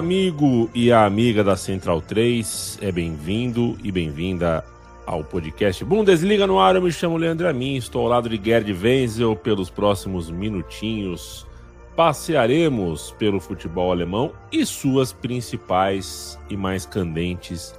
Amigo 0.00 0.70
e 0.74 0.90
a 0.90 1.04
amiga 1.04 1.44
da 1.44 1.56
Central 1.56 2.00
3 2.00 2.78
é 2.80 2.90
bem-vindo 2.90 3.76
e 3.84 3.92
bem-vinda 3.92 4.64
ao 5.04 5.22
podcast 5.22 5.84
Bundesliga 5.84 6.46
no 6.46 6.58
ar. 6.58 6.74
Eu 6.74 6.80
me 6.80 6.90
chamo 6.90 7.18
Leandro 7.18 7.46
Amin, 7.46 7.76
estou 7.76 8.00
ao 8.02 8.08
lado 8.08 8.26
de 8.26 8.40
Gerd 8.42 8.72
Wenzel. 8.72 9.36
Pelos 9.36 9.68
próximos 9.68 10.30
minutinhos, 10.30 11.46
passearemos 11.94 13.14
pelo 13.18 13.38
futebol 13.38 13.92
alemão 13.92 14.32
e 14.50 14.64
suas 14.64 15.12
principais 15.12 16.38
e 16.48 16.56
mais 16.56 16.86
candentes 16.86 17.74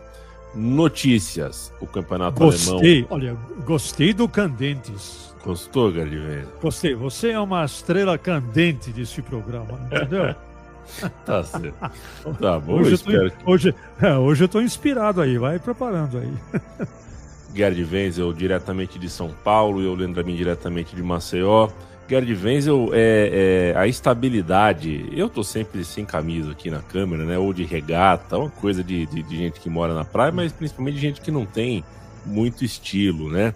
notícias. 0.53 1.73
O 1.81 1.88
campeonato 1.88 2.38
gostei, 2.38 3.00
alemão. 3.00 3.08
Olha, 3.09 3.38
gostei 3.66 4.13
do 4.13 4.30
Candentes. 4.30 5.33
Gostou, 5.44 5.91
Gerd 5.91 6.16
Wenzel? 6.16 6.53
Gostei. 6.61 6.94
Você 6.94 7.31
é 7.31 7.39
uma 7.39 7.66
estrela 7.66 8.16
candente 8.16 8.91
desse 8.91 9.23
programa, 9.23 9.80
entendeu? 9.88 10.35
Tá 11.25 11.44
certo. 11.44 11.75
Tá 12.39 12.59
bom, 12.59 12.80
hoje, 12.80 12.89
eu 12.89 12.95
espero 12.95 13.31
tô, 13.31 13.52
hoje, 13.52 13.75
é, 14.02 14.14
hoje 14.17 14.44
eu 14.44 14.47
tô 14.47 14.61
inspirado 14.61 15.22
aí, 15.22 15.38
vai 15.38 15.59
preparando 15.59 16.17
aí. 16.17 16.34
Gerd 17.53 17.84
Wenzel 17.84 18.34
diretamente 18.34 18.97
de 18.97 19.09
São 19.09 19.30
Paulo 19.44 19.81
e 19.81 19.86
eu 19.86 19.94
lembro 19.94 20.25
mim 20.25 20.36
diretamente 20.36 20.95
de 20.95 21.03
Maceió. 21.03 21.69
Gerd 22.08 22.34
Wenzel 22.44 22.89
é, 22.94 23.73
é, 23.73 23.78
a 23.78 23.88
estabilidade. 23.88 25.09
Eu 25.14 25.30
tô 25.30 25.44
sempre 25.44 25.84
sem 25.84 26.06
camisa 26.06 26.52
aqui 26.52 26.69
na 26.69 26.80
câmera, 26.80 27.23
né? 27.23 27.38
Ou 27.38 27.53
de 27.53 27.64
regata, 27.64 28.38
uma 28.38 28.50
coisa 28.50 28.84
de, 28.84 29.06
de, 29.06 29.23
de 29.23 29.38
gente 29.38 29.59
que 29.59 29.69
mora 29.69 29.94
na 29.94 30.03
praia, 30.03 30.31
mas 30.31 30.52
principalmente 30.52 30.95
de 30.95 31.02
gente 31.02 31.22
que 31.22 31.31
não 31.31 31.45
tem 31.45 31.84
muito 32.25 32.66
estilo, 32.66 33.30
né? 33.30 33.53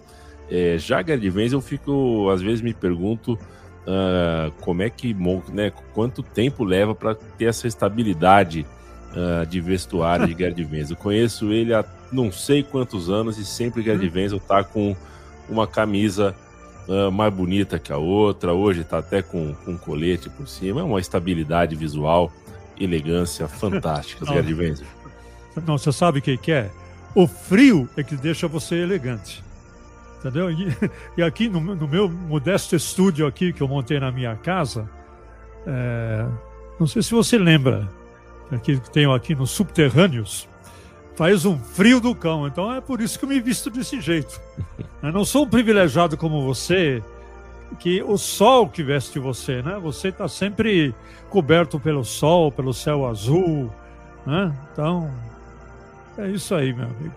É, 0.50 0.76
já 0.78 1.02
Gerd 1.02 1.28
Wenzel, 1.28 1.58
eu 1.58 1.62
fico, 1.62 2.30
às 2.30 2.40
vezes 2.40 2.60
me 2.60 2.72
pergunto 2.72 3.38
uh, 3.86 4.50
como 4.60 4.82
é 4.82 4.90
que, 4.90 5.14
né, 5.52 5.72
quanto 5.94 6.22
tempo 6.22 6.64
leva 6.64 6.94
para 6.94 7.14
ter 7.14 7.46
essa 7.46 7.66
estabilidade 7.66 8.66
uh, 9.12 9.46
de 9.46 9.60
vestuário 9.60 10.26
de 10.26 10.34
Gerd 10.38 10.60
Wenzel. 10.64 10.96
Eu 10.96 11.02
conheço 11.02 11.52
ele 11.52 11.72
há 11.72 11.84
não 12.12 12.30
sei 12.30 12.62
quantos 12.62 13.10
anos 13.10 13.38
e 13.38 13.44
sempre 13.44 13.82
Gerd. 13.82 14.08
Wenzel 14.08 14.40
tá 14.40 14.62
com 14.62 14.94
uma 15.48 15.66
camisa 15.66 16.34
uh, 16.88 17.10
mais 17.10 17.32
bonita 17.32 17.78
que 17.78 17.92
a 17.92 17.98
outra. 17.98 18.52
Hoje 18.52 18.84
tá 18.84 18.98
até 18.98 19.22
com, 19.22 19.54
com 19.64 19.72
um 19.72 19.78
colete 19.78 20.28
por 20.28 20.48
cima. 20.48 20.80
É 20.80 20.84
uma 20.84 21.00
estabilidade 21.00 21.74
visual, 21.74 22.32
elegância 22.78 23.46
fantástica. 23.48 24.26
Gerd 24.26 24.52
Wenzel. 24.52 24.86
Não, 25.66 25.78
você 25.78 25.90
sabe 25.90 26.18
o 26.18 26.22
que, 26.22 26.36
que 26.36 26.52
é? 26.52 26.70
O 27.14 27.26
frio 27.26 27.88
é 27.96 28.02
que 28.02 28.14
deixa 28.14 28.46
você 28.46 28.76
elegante. 28.76 29.42
Entendeu? 30.26 30.50
E, 30.50 30.76
e 31.16 31.22
aqui 31.22 31.48
no, 31.48 31.60
no 31.60 31.86
meu 31.86 32.08
modesto 32.08 32.74
estúdio 32.74 33.26
aqui 33.26 33.52
que 33.52 33.62
eu 33.62 33.68
montei 33.68 34.00
na 34.00 34.10
minha 34.10 34.34
casa, 34.34 34.90
é, 35.64 36.26
não 36.80 36.86
sei 36.86 37.00
se 37.00 37.12
você 37.12 37.38
lembra, 37.38 37.88
aqui 38.50 38.78
que 38.78 38.90
tenho 38.90 39.12
aqui 39.12 39.36
nos 39.36 39.52
subterrâneos, 39.52 40.48
faz 41.14 41.44
um 41.44 41.56
frio 41.56 42.00
do 42.00 42.12
cão. 42.12 42.46
Então 42.46 42.72
é 42.74 42.80
por 42.80 43.00
isso 43.00 43.18
que 43.18 43.24
eu 43.24 43.28
me 43.28 43.40
visto 43.40 43.70
desse 43.70 44.00
jeito. 44.00 44.40
Eu 45.02 45.12
não 45.12 45.24
sou 45.24 45.44
um 45.44 45.48
privilegiado 45.48 46.16
como 46.16 46.42
você, 46.42 47.00
que 47.78 48.02
o 48.02 48.16
sol 48.16 48.68
que 48.68 48.82
veste 48.82 49.20
você, 49.20 49.62
né? 49.62 49.78
Você 49.80 50.08
está 50.08 50.26
sempre 50.26 50.92
coberto 51.30 51.78
pelo 51.78 52.04
sol, 52.04 52.50
pelo 52.50 52.74
céu 52.74 53.06
azul, 53.06 53.72
né? 54.26 54.52
Então 54.72 55.08
é 56.18 56.28
isso 56.28 56.54
aí, 56.54 56.72
meu 56.72 56.86
amigo. 56.86 57.14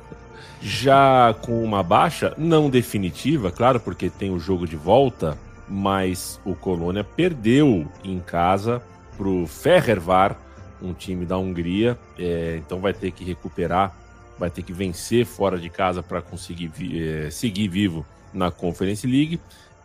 Já 0.61 1.35
com 1.41 1.63
uma 1.63 1.81
baixa, 1.81 2.33
não 2.37 2.69
definitiva, 2.69 3.51
claro, 3.51 3.79
porque 3.79 4.09
tem 4.09 4.31
o 4.31 4.39
jogo 4.39 4.67
de 4.67 4.75
volta, 4.75 5.37
mas 5.67 6.39
o 6.43 6.55
Colônia 6.55 7.03
perdeu 7.03 7.87
em 8.03 8.19
casa 8.19 8.81
pro 9.17 9.45
Ferrervar, 9.47 10.37
um 10.81 10.93
time 10.93 11.25
da 11.25 11.37
Hungria, 11.37 11.97
é, 12.17 12.55
então 12.57 12.79
vai 12.79 12.93
ter 12.93 13.11
que 13.11 13.23
recuperar, 13.23 13.95
vai 14.37 14.49
ter 14.49 14.63
que 14.63 14.71
vencer 14.71 15.25
fora 15.25 15.59
de 15.59 15.69
casa 15.69 16.01
para 16.01 16.21
conseguir 16.21 16.67
vi- 16.67 17.07
é, 17.07 17.29
seguir 17.29 17.67
vivo 17.67 18.05
na 18.33 18.49
Conference 18.49 19.05
League. 19.05 19.39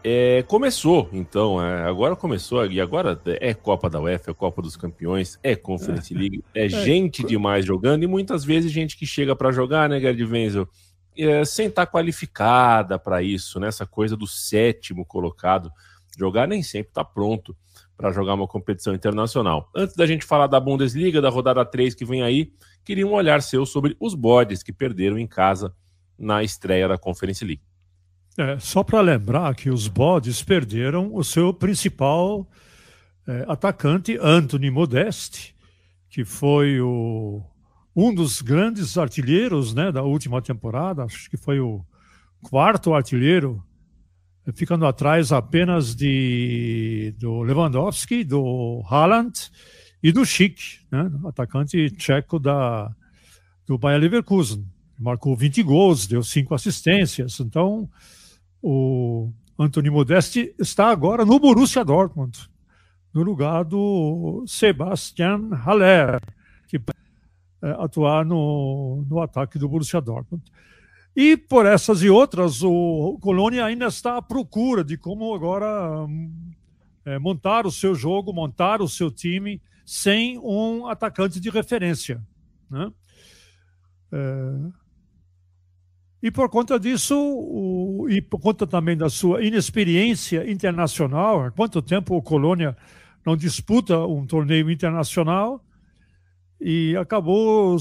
É, 0.06 0.42
começou, 0.42 1.09
então, 1.15 1.65
é, 1.65 1.88
agora 1.88 2.15
começou, 2.15 2.66
e 2.66 2.78
agora 2.78 3.19
é 3.25 3.54
Copa 3.54 3.88
da 3.88 3.98
UEFA, 3.98 4.32
é 4.32 4.34
Copa 4.34 4.60
dos 4.60 4.76
Campeões, 4.76 5.38
é 5.42 5.56
Conference 5.56 6.12
League, 6.12 6.44
é 6.54 6.69
gente 6.69 7.25
demais 7.25 7.65
jogando 7.65 8.03
e 8.03 8.06
muitas 8.06 8.44
vezes 8.44 8.70
gente 8.70 8.98
que 8.98 9.06
chega 9.06 9.34
para 9.34 9.50
jogar, 9.50 9.88
né, 9.88 9.98
Gerd 9.98 10.22
Wenzel, 10.22 10.69
é, 11.16 11.42
sem 11.47 11.69
estar 11.69 11.87
qualificada 11.87 12.98
para 12.98 13.22
isso, 13.22 13.59
né, 13.59 13.69
essa 13.69 13.87
coisa 13.87 14.15
do 14.15 14.26
sétimo 14.26 15.06
colocado, 15.06 15.72
jogar 16.19 16.47
nem 16.47 16.62
sempre 16.62 16.91
está 16.91 17.03
pronto 17.03 17.56
para 17.97 18.12
jogar 18.12 18.34
uma 18.34 18.47
competição 18.47 18.94
internacional. 18.94 19.71
Antes 19.75 19.97
da 19.97 20.04
gente 20.04 20.26
falar 20.26 20.48
da 20.48 20.60
Bundesliga, 20.60 21.22
da 21.22 21.31
rodada 21.31 21.65
3 21.65 21.94
que 21.94 22.04
vem 22.04 22.22
aí, 22.22 22.53
queria 22.84 23.06
um 23.06 23.15
olhar 23.15 23.41
seu 23.41 23.65
sobre 23.65 23.97
os 23.98 24.15
bodes 24.15 24.62
que 24.62 24.71
perderam 24.71 25.16
em 25.19 25.26
casa 25.26 25.75
na 26.19 26.42
estreia 26.42 26.86
da 26.86 26.98
Conference 26.98 27.42
League. 27.42 27.62
É, 28.37 28.59
só 28.59 28.83
para 28.83 29.00
lembrar 29.00 29.55
que 29.55 29.71
os 29.71 29.87
bodes 29.87 30.43
perderam 30.43 31.15
o 31.15 31.22
seu 31.22 31.55
principal 31.55 32.49
é, 33.27 33.45
atacante, 33.47 34.19
Anthony 34.21 34.71
Modeste, 34.71 35.55
que 36.11 36.25
foi 36.25 36.81
o, 36.81 37.41
um 37.95 38.12
dos 38.12 38.43
grandes 38.43 38.99
artilheiros 38.99 39.72
né, 39.72 39.93
da 39.93 40.03
última 40.03 40.43
temporada, 40.43 41.05
acho 41.05 41.31
que 41.31 41.37
foi 41.37 41.61
o 41.61 41.84
quarto 42.43 42.93
artilheiro, 42.93 43.62
é, 44.45 44.53
ficando 44.53 44.84
atrás 44.84 45.31
apenas 45.31 45.95
de, 45.95 47.15
do 47.19 47.41
Lewandowski, 47.43 48.25
do 48.25 48.83
Haaland 48.91 49.49
e 50.03 50.11
do 50.11 50.25
Schick, 50.25 50.81
né, 50.91 51.09
atacante 51.25 51.89
tcheco 51.93 52.41
da, 52.41 52.93
do 53.65 53.78
Bayer 53.78 54.01
Leverkusen. 54.01 54.66
Marcou 54.99 55.37
20 55.37 55.62
gols, 55.62 56.06
deu 56.06 56.22
cinco 56.22 56.55
assistências. 56.55 57.41
Então, 57.41 57.89
o 58.67 59.31
Anthony 59.59 59.91
Modeste 59.91 60.55
está 60.59 60.89
agora 60.89 61.23
no 61.23 61.39
Borussia 61.39 61.85
Dortmund, 61.85 62.49
no 63.13 63.23
lugar 63.23 63.63
do 63.63 64.43
Sebastian 64.47 65.51
Haller, 65.51 66.19
que 66.67 66.79
eh, 66.79 67.77
atuar 67.79 68.25
no, 68.25 69.05
no 69.07 69.21
ataque 69.21 69.59
do 69.59 69.69
Borussia 69.69 70.01
Dortmund. 70.01 70.43
E 71.15 71.37
por 71.37 71.67
essas 71.67 72.03
e 72.03 72.09
outras, 72.09 72.63
o 72.63 73.19
Colônia 73.21 73.67
ainda 73.67 73.87
está 73.87 74.17
à 74.17 74.23
procura 74.23 74.83
de 74.83 74.97
como 74.97 75.35
agora 75.35 76.09
eh, 77.05 77.19
montar 77.19 77.67
o 77.67 77.71
seu 77.71 77.95
jogo, 77.95 78.33
montar 78.33 78.81
o 78.81 78.89
seu 78.89 79.11
time 79.11 79.61
sem 79.85 80.39
um 80.39 80.87
atacante 80.87 81.39
de 81.39 81.51
referência. 81.51 82.19
Né? 82.71 82.91
Eh, 84.10 84.84
e 86.24 86.30
por 86.30 86.48
conta 86.48 86.80
disso, 86.80 87.15
o, 87.15 88.06
e 88.09 88.22
por 88.22 88.41
conta 88.41 88.66
também 88.66 88.97
da 88.97 89.10
sua 89.10 89.44
inexperiência 89.44 90.50
internacional, 90.50 91.44
há 91.44 91.50
quanto 91.50 91.82
tempo 91.82 92.16
o 92.16 92.22
Colônia 92.22 92.74
não 93.26 93.36
disputa 93.36 93.98
um 94.06 94.24
torneio 94.24 94.71
internacional 94.71 95.62
e 96.59 96.97
acabou, 96.97 97.76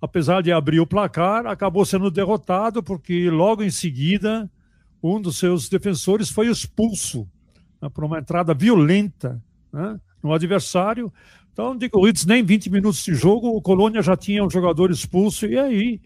apesar 0.00 0.42
de 0.42 0.50
abrir 0.50 0.80
o 0.80 0.86
placar, 0.88 1.46
acabou 1.46 1.84
sendo 1.84 2.10
derrotado 2.10 2.82
porque 2.82 3.30
logo 3.30 3.62
em 3.62 3.70
seguida 3.70 4.50
um 5.00 5.20
dos 5.20 5.38
seus 5.38 5.68
defensores 5.68 6.28
foi 6.28 6.48
expulso 6.48 7.30
né, 7.80 7.88
por 7.88 8.02
uma 8.02 8.18
entrada 8.18 8.54
violenta 8.54 9.40
né, 9.72 10.00
no 10.20 10.32
adversário. 10.32 11.12
Então, 11.52 11.76
decorridos 11.76 12.26
nem 12.26 12.42
20 12.42 12.70
minutos 12.70 13.04
de 13.04 13.14
jogo, 13.14 13.50
o 13.50 13.62
Colônia 13.62 14.02
já 14.02 14.16
tinha 14.16 14.44
um 14.44 14.50
jogador 14.50 14.90
expulso 14.90 15.46
e 15.46 15.56
aí 15.56 16.00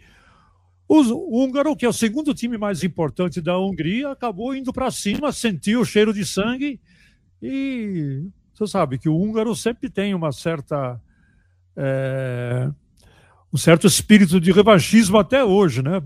o 0.90 1.44
húngaro, 1.44 1.76
que 1.76 1.86
é 1.86 1.88
o 1.88 1.92
segundo 1.92 2.34
time 2.34 2.58
mais 2.58 2.82
importante 2.82 3.40
da 3.40 3.56
Hungria, 3.56 4.10
acabou 4.10 4.54
indo 4.56 4.72
para 4.72 4.90
cima, 4.90 5.30
sentiu 5.30 5.82
o 5.82 5.84
cheiro 5.84 6.12
de 6.12 6.26
sangue 6.26 6.80
e 7.40 8.26
Você 8.52 8.66
sabe 8.66 8.98
que 8.98 9.08
o 9.08 9.16
húngaro 9.16 9.54
sempre 9.54 9.88
tem 9.88 10.14
uma 10.14 10.32
certa 10.32 11.00
é, 11.76 12.68
um 13.52 13.56
certo 13.56 13.86
espírito 13.86 14.40
de 14.40 14.50
revanchismo 14.50 15.16
até 15.16 15.44
hoje, 15.44 15.80
né? 15.80 16.02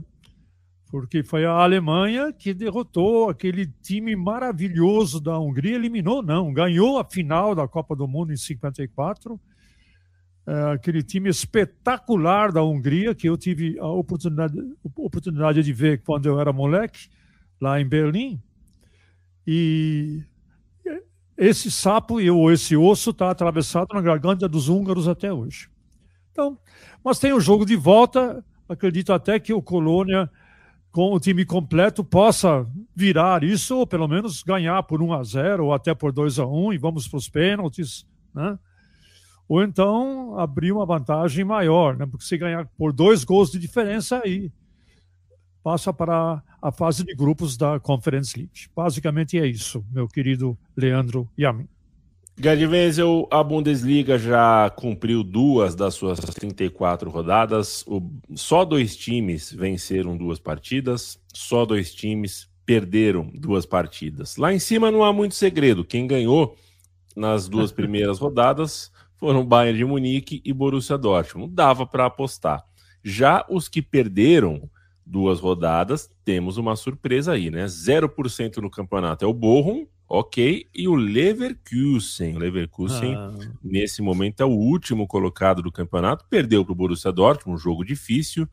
Porque 0.90 1.24
foi 1.24 1.46
a 1.46 1.50
Alemanha 1.50 2.32
que 2.32 2.52
derrotou 2.54 3.30
aquele 3.30 3.66
time 3.82 4.14
maravilhoso 4.14 5.18
da 5.18 5.38
Hungria, 5.38 5.74
eliminou, 5.74 6.22
não, 6.22 6.52
ganhou 6.52 6.98
a 6.98 7.04
final 7.04 7.54
da 7.54 7.66
Copa 7.66 7.96
do 7.96 8.06
Mundo 8.06 8.32
em 8.32 8.36
54. 8.36 9.40
É, 10.46 10.72
aquele 10.72 11.02
time 11.02 11.30
espetacular 11.30 12.52
da 12.52 12.62
Hungria 12.62 13.14
que 13.14 13.26
eu 13.26 13.36
tive 13.36 13.78
a 13.78 13.86
oportunidade, 13.86 14.54
oportunidade 14.94 15.62
de 15.62 15.72
ver 15.72 16.02
quando 16.02 16.26
eu 16.26 16.38
era 16.38 16.52
moleque 16.52 17.08
lá 17.58 17.80
em 17.80 17.86
Berlim. 17.86 18.40
E 19.46 20.22
esse 21.36 21.70
sapo 21.70 22.20
ou 22.30 22.52
esse 22.52 22.76
osso 22.76 23.10
está 23.10 23.30
atravessado 23.30 23.88
na 23.94 24.02
garganta 24.02 24.48
dos 24.48 24.68
húngaros 24.68 25.08
até 25.08 25.32
hoje. 25.32 25.68
Então, 26.30 26.58
mas 27.02 27.18
tem 27.18 27.32
o 27.32 27.40
jogo 27.40 27.64
de 27.64 27.76
volta. 27.76 28.44
Acredito 28.68 29.12
até 29.12 29.38
que 29.38 29.52
o 29.52 29.62
Colônia, 29.62 30.30
com 30.90 31.12
o 31.12 31.20
time 31.20 31.44
completo, 31.44 32.04
possa 32.04 32.66
virar 32.94 33.42
isso, 33.42 33.78
ou 33.78 33.86
pelo 33.86 34.08
menos 34.08 34.42
ganhar 34.42 34.82
por 34.82 35.02
1 35.02 35.12
a 35.12 35.22
0 35.22 35.66
ou 35.66 35.74
até 35.74 35.94
por 35.94 36.12
2 36.12 36.38
a 36.38 36.46
1 36.46 36.74
e 36.74 36.78
vamos 36.78 37.08
para 37.08 37.16
os 37.16 37.28
pênaltis, 37.28 38.06
né? 38.34 38.58
Ou 39.48 39.62
então 39.62 40.38
abrir 40.38 40.72
uma 40.72 40.86
vantagem 40.86 41.44
maior, 41.44 41.96
né? 41.96 42.06
Porque 42.06 42.24
se 42.24 42.38
ganhar 42.38 42.66
por 42.78 42.92
dois 42.92 43.24
gols 43.24 43.50
de 43.50 43.58
diferença, 43.58 44.20
aí 44.24 44.50
passa 45.62 45.92
para 45.92 46.42
a 46.60 46.72
fase 46.72 47.04
de 47.04 47.14
grupos 47.14 47.56
da 47.56 47.78
Conference 47.80 48.36
League. 48.36 48.68
Basicamente 48.74 49.38
é 49.38 49.46
isso, 49.46 49.84
meu 49.92 50.08
querido 50.08 50.56
Leandro 50.76 51.28
Yamin. 51.38 51.68
Gerd 52.36 52.66
Wenzel, 52.66 53.28
a 53.30 53.44
Bundesliga 53.44 54.18
já 54.18 54.68
cumpriu 54.70 55.22
duas 55.22 55.74
das 55.74 55.94
suas 55.94 56.18
34 56.18 57.08
rodadas. 57.08 57.84
O, 57.86 58.02
só 58.34 58.64
dois 58.64 58.96
times 58.96 59.52
venceram 59.52 60.16
duas 60.16 60.40
partidas, 60.40 61.18
só 61.32 61.64
dois 61.64 61.94
times 61.94 62.48
perderam 62.66 63.30
duas 63.32 63.64
partidas. 63.64 64.36
Lá 64.36 64.52
em 64.52 64.58
cima 64.58 64.90
não 64.90 65.04
há 65.04 65.12
muito 65.12 65.34
segredo. 65.34 65.84
Quem 65.84 66.06
ganhou 66.06 66.56
nas 67.14 67.48
duas 67.48 67.70
primeiras 67.70 68.18
rodadas 68.18 68.90
foram 69.24 69.42
Bayern 69.42 69.78
de 69.78 69.86
Munique 69.86 70.42
e 70.44 70.52
Borussia 70.52 70.98
Dortmund. 70.98 71.54
Dava 71.54 71.86
para 71.86 72.04
apostar. 72.04 72.62
Já 73.02 73.42
os 73.48 73.68
que 73.68 73.80
perderam 73.80 74.68
duas 75.06 75.40
rodadas, 75.40 76.10
temos 76.22 76.58
uma 76.58 76.76
surpresa 76.76 77.32
aí, 77.32 77.50
né? 77.50 77.64
0% 77.64 78.58
no 78.58 78.68
campeonato 78.68 79.24
é 79.24 79.28
o 79.28 79.32
Bochum, 79.32 79.86
ok, 80.06 80.68
e 80.74 80.86
o 80.86 80.94
Leverkusen. 80.94 82.36
O 82.36 82.38
Leverkusen, 82.38 83.14
ah. 83.14 83.32
nesse 83.62 84.02
momento, 84.02 84.42
é 84.42 84.44
o 84.44 84.50
último 84.50 85.06
colocado 85.06 85.62
do 85.62 85.72
campeonato, 85.72 86.26
perdeu 86.28 86.62
para 86.62 86.72
o 86.72 86.76
Borussia 86.76 87.10
Dortmund, 87.10 87.58
um 87.58 87.58
jogo 87.58 87.82
difícil, 87.82 88.46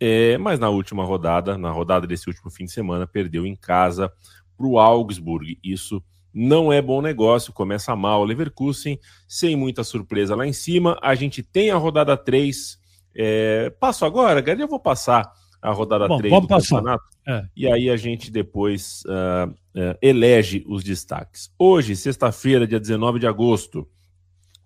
é, 0.00 0.38
mas 0.38 0.58
na 0.58 0.70
última 0.70 1.04
rodada, 1.04 1.58
na 1.58 1.70
rodada 1.70 2.06
desse 2.06 2.30
último 2.30 2.50
fim 2.50 2.64
de 2.64 2.72
semana, 2.72 3.06
perdeu 3.06 3.44
em 3.44 3.54
casa 3.54 4.10
para 4.56 4.66
o 4.66 4.78
Augsburg. 4.78 5.58
Isso 5.62 6.02
não 6.32 6.72
é 6.72 6.80
bom 6.80 7.00
negócio, 7.00 7.52
começa 7.52 7.94
mal 7.96 8.20
o 8.20 8.24
Leverkusen, 8.24 8.98
sem 9.26 9.56
muita 9.56 9.82
surpresa 9.82 10.34
lá 10.34 10.46
em 10.46 10.52
cima. 10.52 10.98
A 11.02 11.14
gente 11.14 11.42
tem 11.42 11.70
a 11.70 11.76
rodada 11.76 12.16
3. 12.16 12.78
É, 13.14 13.70
passo 13.80 14.04
agora, 14.04 14.40
Gary, 14.40 14.60
eu 14.60 14.68
vou 14.68 14.80
passar 14.80 15.32
a 15.60 15.72
rodada 15.72 16.06
Bom, 16.06 16.18
3 16.18 16.32
do 16.40 16.46
passar. 16.46 16.76
campeonato. 16.76 17.04
É. 17.26 17.44
E 17.56 17.66
aí 17.66 17.90
a 17.90 17.96
gente 17.96 18.30
depois 18.30 19.02
uh, 19.06 19.50
uh, 19.50 19.98
elege 20.00 20.64
os 20.66 20.82
destaques. 20.82 21.52
Hoje, 21.58 21.96
sexta-feira, 21.96 22.66
dia 22.66 22.80
19 22.80 23.18
de 23.18 23.26
agosto, 23.26 23.86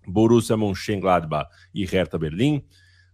Borussia 0.07 0.55
Mönchengladbach 0.55 1.49
e 1.73 1.85
Hertha 1.85 2.17
Berlim. 2.17 2.63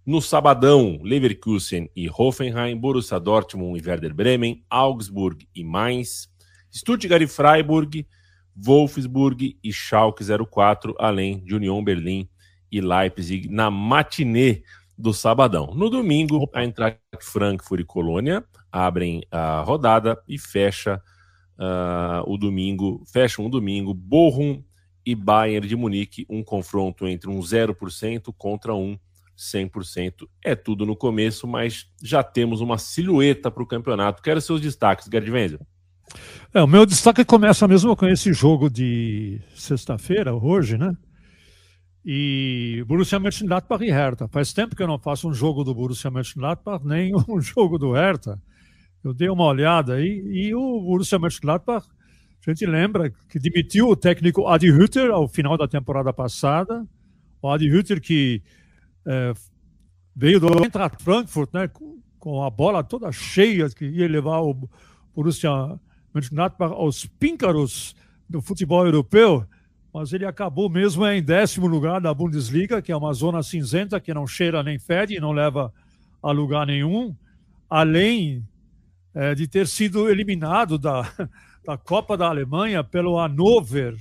No 0.05 0.21
sabadão, 0.21 0.99
Leverkusen 1.03 1.89
e 1.95 2.09
Hoffenheim, 2.09 2.75
Borussia 2.75 3.19
Dortmund 3.19 3.79
e 3.79 3.87
Werder 3.87 4.13
Bremen, 4.13 4.63
Augsburg 4.69 5.47
e 5.53 5.63
Mainz, 5.63 6.29
Stuttgart 6.71 7.21
e 7.21 7.27
Freiburg, 7.27 8.07
Wolfsburg 8.61 9.57
e 9.63 9.71
Schalke 9.71 10.23
04, 10.23 10.95
além 10.99 11.39
de 11.39 11.55
Union 11.55 11.83
Berlim 11.83 12.29
e 12.71 12.81
Leipzig 12.81 13.47
na 13.49 13.71
matinê 13.71 14.63
do 14.97 15.13
sabadão. 15.13 15.73
No 15.73 15.89
domingo, 15.89 16.49
a 16.53 16.61
Eintracht 16.61 16.99
Frankfurt 17.21 17.81
e 17.81 17.85
Colônia 17.85 18.43
abrem 18.71 19.23
a 19.31 19.61
rodada 19.61 20.21
e 20.27 20.37
fecha 20.37 21.01
uh, 21.57 22.29
o 22.29 22.37
domingo, 22.37 23.03
fecham 23.11 23.45
o 23.45 23.49
domingo 23.49 23.93
Bochum 23.93 24.61
e 25.05 25.15
Bayern 25.15 25.67
de 25.67 25.75
Munique, 25.75 26.25
um 26.29 26.43
confronto 26.43 27.07
entre 27.07 27.29
um 27.29 27.39
0% 27.39 28.33
contra 28.37 28.75
um 28.75 28.99
100%. 29.37 30.27
É 30.43 30.53
tudo 30.53 30.85
no 30.85 30.95
começo, 30.95 31.47
mas 31.47 31.89
já 32.03 32.21
temos 32.21 32.59
uma 32.59 32.77
silhueta 32.77 33.49
para 33.49 33.63
o 33.63 33.67
campeonato. 33.67 34.21
Quero 34.21 34.41
seus 34.41 34.59
destaques, 34.59 35.07
Gerd 35.09 35.31
Wenzel. 35.31 35.65
É, 36.53 36.61
o 36.61 36.67
meu 36.67 36.85
destaque 36.85 37.23
começa 37.23 37.67
mesmo 37.67 37.95
com 37.95 38.07
esse 38.07 38.33
jogo 38.33 38.69
de 38.69 39.39
sexta-feira, 39.55 40.33
hoje, 40.33 40.77
né? 40.77 40.95
E 42.05 42.83
Borussia 42.87 43.19
Mönchengladbach 43.19 43.83
e 43.83 43.91
Hertha. 43.91 44.27
Faz 44.27 44.51
tempo 44.53 44.75
que 44.75 44.81
eu 44.81 44.87
não 44.87 44.97
faço 44.97 45.29
um 45.29 45.33
jogo 45.33 45.63
do 45.63 45.75
Borussia 45.75 46.09
Mönchengladbach, 46.09 46.85
nem 46.85 47.13
um 47.27 47.39
jogo 47.39 47.77
do 47.77 47.91
Hertha. 47.91 48.41
Eu 49.03 49.13
dei 49.13 49.29
uma 49.29 49.45
olhada 49.45 49.95
aí 49.95 50.23
e 50.25 50.55
o 50.55 50.81
Borussia 50.81 51.19
Mönchengladbach, 51.19 51.87
a 52.45 52.51
gente 52.51 52.65
lembra 52.65 53.11
que 53.29 53.37
demitiu 53.37 53.89
o 53.89 53.95
técnico 53.95 54.47
Adi 54.47 54.71
Hütter 54.71 55.11
ao 55.11 55.27
final 55.27 55.57
da 55.57 55.67
temporada 55.67 56.11
passada. 56.13 56.87
O 57.41 57.49
Adi 57.49 57.69
Hütter 57.69 58.01
que 58.01 58.41
é, 59.05 59.33
veio 60.15 60.39
do 60.39 60.47
Eintracht 60.63 61.03
Frankfurt, 61.03 61.53
né, 61.53 61.69
com, 62.17 62.43
a 62.43 62.49
bola 62.49 62.83
toda 62.83 63.11
cheia 63.11 63.69
que 63.69 63.85
ia 63.85 64.07
levar 64.07 64.39
o 64.41 64.69
Borussia 65.13 65.51
aos 66.59 67.05
píncaros 67.05 67.95
do 68.29 68.41
futebol 68.41 68.85
europeu 68.85 69.47
mas 69.93 70.13
ele 70.13 70.25
acabou 70.25 70.69
mesmo 70.69 71.05
em 71.07 71.21
décimo 71.21 71.67
lugar 71.67 71.99
da 71.99 72.13
Bundesliga, 72.13 72.81
que 72.81 72.91
é 72.91 72.95
uma 72.95 73.13
zona 73.13 73.41
cinzenta 73.41 73.99
que 73.99 74.13
não 74.13 74.27
cheira 74.27 74.61
nem 74.61 74.77
fede 74.77 75.15
e 75.15 75.19
não 75.19 75.31
leva 75.31 75.73
a 76.21 76.31
lugar 76.31 76.67
nenhum, 76.67 77.15
além 77.69 78.45
é, 79.13 79.33
de 79.33 79.47
ter 79.47 79.67
sido 79.67 80.09
eliminado 80.09 80.77
da, 80.77 81.11
da 81.65 81.77
Copa 81.77 82.15
da 82.15 82.27
Alemanha 82.27 82.83
pelo 82.83 83.17
Hannover 83.17 83.95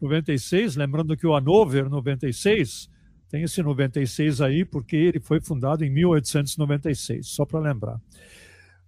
96, 0.00 0.74
lembrando 0.74 1.16
que 1.16 1.26
o 1.26 1.34
Hannover 1.34 1.88
96 1.88 2.90
tem 3.28 3.44
esse 3.44 3.62
96 3.62 4.40
aí 4.40 4.64
porque 4.64 4.96
ele 4.96 5.20
foi 5.20 5.40
fundado 5.40 5.84
em 5.84 5.90
1896, 5.90 7.28
só 7.28 7.46
para 7.46 7.60
lembrar. 7.60 8.00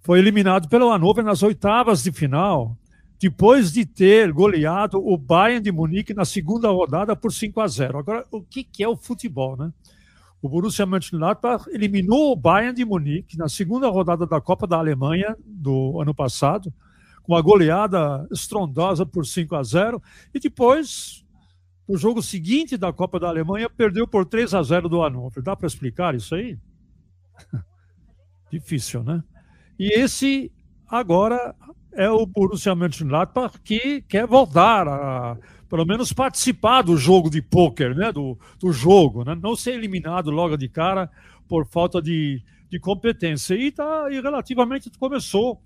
Foi 0.05 0.19
eliminado 0.19 0.69
pelo 0.69 0.91
Hannover 0.91 1.25
nas 1.25 1.43
oitavas 1.43 2.03
de 2.03 2.13
final 2.13 2.77
depois 3.19 3.73
de 3.73 3.87
ter 3.87 4.31
goleado 4.33 4.99
o 4.99 5.17
Bayern 5.17 5.63
de 5.63 5.73
Munique 5.73 6.13
na 6.13 6.27
segunda 6.27 6.69
rodada 6.69 7.17
por 7.17 7.33
5 7.33 7.59
a 7.59 7.67
0. 7.67 7.99
Agora, 7.99 8.27
o 8.31 8.43
que, 8.43 8.67
é 8.83 8.87
o 8.87 8.99
futebol, 8.99 9.57
né? 9.57 9.73
O 10.43 10.49
Borussia 10.49 10.85
Mönchengladbach 10.85 11.67
eliminou 11.71 12.33
o 12.33 12.37
Bayern 12.37 12.75
de 12.75 12.85
Munique 12.85 13.39
na 13.39 13.49
segunda 13.49 13.89
rodada 13.89 14.27
da 14.27 14.43
Copa 14.43 14.67
da 14.67 14.77
Alemanha 14.77 15.35
do 15.43 15.99
ano 15.99 16.15
passado, 16.15 16.71
com 17.23 17.33
uma 17.33 17.41
goleada 17.41 18.29
estrondosa 18.31 19.07
por 19.07 19.25
5 19.25 19.57
a 19.57 19.63
0, 19.63 20.03
e 20.35 20.39
depois, 20.39 21.25
no 21.89 21.97
jogo 21.97 22.21
seguinte 22.23 22.77
da 22.77 22.93
Copa 22.93 23.19
da 23.19 23.29
Alemanha, 23.29 23.71
perdeu 23.71 24.07
por 24.07 24.27
3 24.27 24.53
a 24.53 24.63
0 24.63 24.87
do 24.87 25.01
Hannover. 25.01 25.43
Dá 25.43 25.57
para 25.57 25.67
explicar 25.67 26.15
isso 26.15 26.35
aí? 26.35 26.59
Difícil, 28.53 29.03
né? 29.03 29.25
E 29.79 29.89
esse 29.89 30.53
agora 30.89 31.55
é 31.93 32.09
o 32.11 32.27
Borussia 32.27 32.75
Mönchengladbach 32.75 33.59
que 33.63 34.03
quer 34.03 34.27
voltar 34.27 34.87
a, 34.89 35.37
pelo 35.69 35.85
menos 35.85 36.13
participar 36.13 36.83
do 36.83 36.97
jogo 36.97 37.31
de 37.31 37.41
pôquer, 37.41 37.95
né? 37.95 38.13
Do, 38.13 38.39
do 38.59 38.73
jogo, 38.73 39.25
né? 39.25 39.35
Não 39.41 39.57
ser 39.57 39.75
eliminado 39.75 40.31
logo 40.31 40.57
de 40.57 40.69
cara 40.69 41.11
por 41.49 41.67
falta 41.67 42.01
de, 42.01 42.43
de 42.71 42.79
competência. 42.79 43.55
E, 43.55 43.71
tá, 43.71 44.09
e 44.11 44.21
relativamente 44.21 44.91
começou 44.99 45.61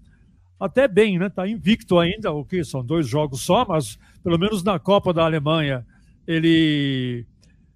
até 0.59 0.89
bem, 0.89 1.19
né? 1.19 1.27
Está 1.27 1.47
invicto 1.47 1.99
ainda, 1.99 2.33
o 2.33 2.45
que 2.45 2.65
são 2.65 2.85
dois 2.85 3.07
jogos 3.07 3.41
só, 3.41 3.65
mas 3.67 3.99
pelo 4.23 4.39
menos 4.39 4.63
na 4.63 4.79
Copa 4.79 5.13
da 5.13 5.25
Alemanha 5.25 5.87
ele 6.27 7.27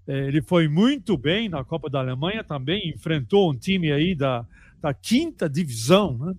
é, 0.06 0.26
ele 0.26 0.42
foi 0.42 0.68
muito 0.68 1.16
bem 1.16 1.48
na 1.48 1.64
Copa 1.64 1.88
da 1.88 2.00
Alemanha 2.00 2.42
também, 2.42 2.90
enfrentou 2.90 3.50
um 3.50 3.56
time 3.56 3.92
aí 3.92 4.14
da, 4.14 4.44
da 4.82 4.92
quinta 4.92 5.48
divisão, 5.48 6.18
né? 6.18 6.34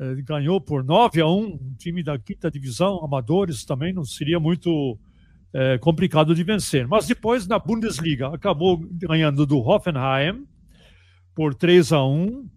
É, 0.00 0.14
ganhou 0.22 0.60
por 0.60 0.84
9 0.84 1.20
a 1.20 1.26
1, 1.26 1.44
um 1.44 1.74
time 1.78 2.02
da 2.02 2.18
quinta 2.18 2.50
divisão, 2.50 3.04
amadores 3.04 3.64
também, 3.64 3.92
não 3.92 4.04
seria 4.04 4.38
muito 4.38 4.98
é, 5.52 5.78
complicado 5.78 6.34
de 6.34 6.44
vencer. 6.44 6.86
Mas 6.86 7.06
depois, 7.06 7.46
na 7.46 7.58
Bundesliga, 7.58 8.28
acabou 8.28 8.78
ganhando 8.78 9.46
do 9.46 9.58
Hoffenheim 9.58 10.46
por 11.34 11.54
3 11.54 11.92
a 11.92 12.04
1 12.04 12.48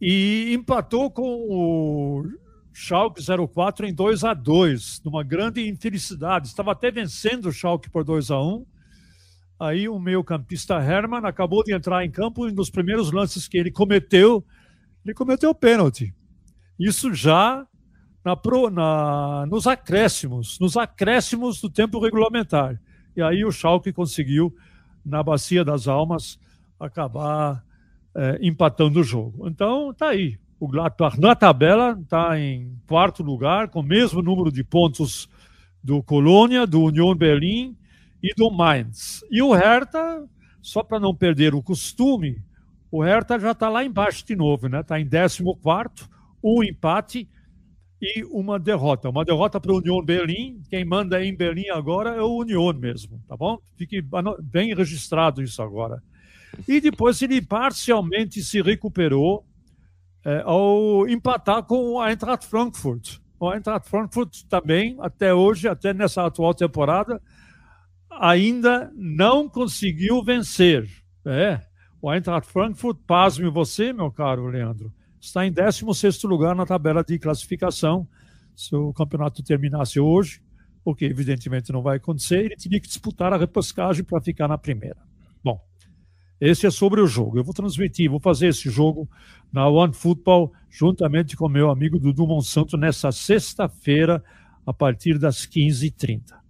e 0.00 0.52
empatou 0.54 1.10
com 1.10 1.22
o 1.22 2.24
Schalke 2.72 3.22
04 3.22 3.86
em 3.86 3.94
2 3.94 4.24
a 4.24 4.34
2 4.34 5.02
numa 5.04 5.22
grande 5.22 5.66
infelicidade. 5.66 6.48
Estava 6.48 6.72
até 6.72 6.90
vencendo 6.90 7.46
o 7.46 7.52
Schalke 7.52 7.88
por 7.88 8.04
2 8.04 8.30
a 8.30 8.40
1 8.40 8.66
Aí 9.58 9.88
o 9.88 9.98
meio 9.98 10.22
campista 10.22 10.74
Hermann 10.74 11.24
acabou 11.24 11.64
de 11.64 11.74
entrar 11.74 12.04
em 12.04 12.10
campo 12.10 12.46
e 12.46 12.52
nos 12.52 12.68
primeiros 12.68 13.10
lances 13.10 13.48
que 13.48 13.56
ele 13.56 13.70
cometeu, 13.70 14.44
ele 15.04 15.14
cometeu 15.14 15.54
pênalti. 15.54 16.14
Isso 16.78 17.14
já 17.14 17.66
na, 18.22 18.38
na, 18.70 19.46
nos 19.46 19.66
acréscimos, 19.66 20.58
nos 20.60 20.76
acréscimos 20.76 21.60
do 21.60 21.70
tempo 21.70 21.98
regulamentar. 21.98 22.78
E 23.16 23.22
aí 23.22 23.44
o 23.46 23.50
Schalke 23.50 23.92
conseguiu, 23.92 24.54
na 25.04 25.22
Bacia 25.22 25.64
das 25.64 25.88
Almas, 25.88 26.38
acabar 26.78 27.64
é, 28.14 28.38
empatando 28.42 29.00
o 29.00 29.04
jogo. 29.04 29.48
Então, 29.48 29.94
tá 29.94 30.08
aí. 30.08 30.38
O 30.60 30.68
Gladbach 30.68 31.18
na 31.18 31.34
tabela 31.34 31.98
está 32.02 32.38
em 32.38 32.76
quarto 32.86 33.22
lugar, 33.22 33.68
com 33.68 33.80
o 33.80 33.82
mesmo 33.82 34.20
número 34.20 34.52
de 34.52 34.62
pontos 34.62 35.28
do 35.82 36.02
Colônia, 36.02 36.66
do 36.66 36.82
Union 36.82 37.14
Berlim 37.14 37.76
e 38.22 38.34
do 38.34 38.50
Mainz. 38.50 39.24
E 39.30 39.42
o 39.42 39.52
Hertha, 39.52 40.24
só 40.60 40.82
para 40.82 41.00
não 41.00 41.14
perder 41.14 41.54
o 41.54 41.62
costume, 41.62 42.42
o 42.90 43.02
Hertha 43.02 43.38
já 43.38 43.52
está 43.52 43.68
lá 43.68 43.84
embaixo 43.84 44.24
de 44.26 44.34
novo, 44.34 44.68
né? 44.68 44.80
Está 44.80 44.98
em 45.00 45.08
14, 45.08 45.42
um 46.42 46.62
empate 46.62 47.28
e 48.00 48.24
uma 48.24 48.58
derrota. 48.58 49.08
Uma 49.08 49.24
derrota 49.24 49.60
para 49.60 49.72
o 49.72 49.78
Union 49.78 50.02
Berlim. 50.02 50.62
Quem 50.68 50.84
manda 50.84 51.24
em 51.24 51.34
Berlim 51.34 51.68
agora 51.70 52.10
é 52.10 52.22
o 52.22 52.38
Union 52.38 52.72
mesmo, 52.74 53.20
tá 53.28 53.36
bom? 53.36 53.58
Fique 53.76 54.02
bem 54.42 54.74
registrado 54.74 55.42
isso 55.42 55.62
agora. 55.62 56.02
E 56.66 56.80
depois 56.80 57.20
ele 57.22 57.42
parcialmente 57.42 58.42
se 58.42 58.62
recuperou 58.62 59.44
é, 60.24 60.42
ao 60.44 61.08
empatar 61.08 61.62
com 61.62 61.94
o 61.94 62.04
Eintracht 62.04 62.46
Frankfurt. 62.46 63.18
O 63.38 63.52
Eintracht 63.52 63.88
Frankfurt 63.88 64.44
também, 64.48 64.96
até 65.00 65.34
hoje, 65.34 65.68
até 65.68 65.92
nessa 65.92 66.24
atual 66.24 66.54
temporada, 66.54 67.20
ainda 68.20 68.90
não 68.94 69.48
conseguiu 69.48 70.22
vencer. 70.22 70.88
É, 71.24 71.60
o 72.00 72.12
Eintracht 72.12 72.50
Frankfurt, 72.50 72.98
pasme 73.06 73.48
você, 73.50 73.92
meu 73.92 74.10
caro 74.10 74.46
Leandro, 74.46 74.92
está 75.20 75.46
em 75.46 75.52
16 75.52 76.22
lugar 76.24 76.54
na 76.54 76.66
tabela 76.66 77.02
de 77.02 77.18
classificação. 77.18 78.06
Se 78.54 78.74
o 78.74 78.92
campeonato 78.92 79.42
terminasse 79.42 79.98
hoje, 79.98 80.40
o 80.84 80.94
que 80.94 81.04
evidentemente 81.04 81.72
não 81.72 81.82
vai 81.82 81.96
acontecer, 81.96 82.44
ele 82.44 82.56
teria 82.56 82.80
que 82.80 82.86
disputar 82.86 83.32
a 83.32 83.36
repescagem 83.36 84.04
para 84.04 84.20
ficar 84.20 84.46
na 84.46 84.56
primeira. 84.56 84.98
Bom, 85.42 85.60
esse 86.40 86.66
é 86.66 86.70
sobre 86.70 87.00
o 87.00 87.06
jogo. 87.06 87.38
Eu 87.38 87.44
vou 87.44 87.52
transmitir, 87.52 88.10
vou 88.10 88.20
fazer 88.20 88.48
esse 88.48 88.70
jogo 88.70 89.08
na 89.52 89.68
One 89.68 89.92
Football 89.92 90.52
juntamente 90.70 91.36
com 91.36 91.48
meu 91.48 91.70
amigo 91.70 91.98
Dudu 91.98 92.26
Monsanto 92.26 92.76
nessa 92.76 93.10
sexta-feira, 93.10 94.22
a 94.64 94.72
partir 94.72 95.18
das 95.18 95.46
15h30. 95.46 96.45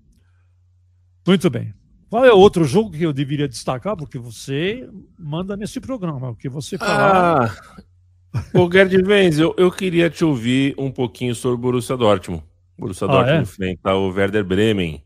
Muito 1.26 1.50
bem. 1.50 1.74
Qual 2.08 2.24
é 2.24 2.32
outro 2.32 2.64
jogo 2.64 2.92
que 2.92 3.02
eu 3.02 3.12
deveria 3.12 3.48
destacar? 3.48 3.96
Porque 3.96 4.18
você 4.18 4.88
manda 5.18 5.56
nesse 5.56 5.80
programa, 5.80 6.30
o 6.30 6.36
que 6.36 6.48
você 6.48 6.78
falar. 6.78 7.58
Ah, 7.72 7.82
Ô, 8.54 8.70
Gerd 8.70 9.02
Venz, 9.02 9.38
eu, 9.38 9.54
eu 9.56 9.70
queria 9.70 10.08
te 10.08 10.24
ouvir 10.24 10.74
um 10.78 10.90
pouquinho 10.90 11.34
sobre 11.34 11.56
o 11.56 11.58
Borussia 11.58 11.96
Dortmund. 11.96 12.44
O 12.76 12.82
Borussia 12.82 13.06
ah, 13.06 13.10
Dortmund 13.10 13.38
é? 13.38 13.42
enfrenta 13.42 13.94
o 13.94 14.08
Werder 14.10 14.44
Bremen. 14.44 15.02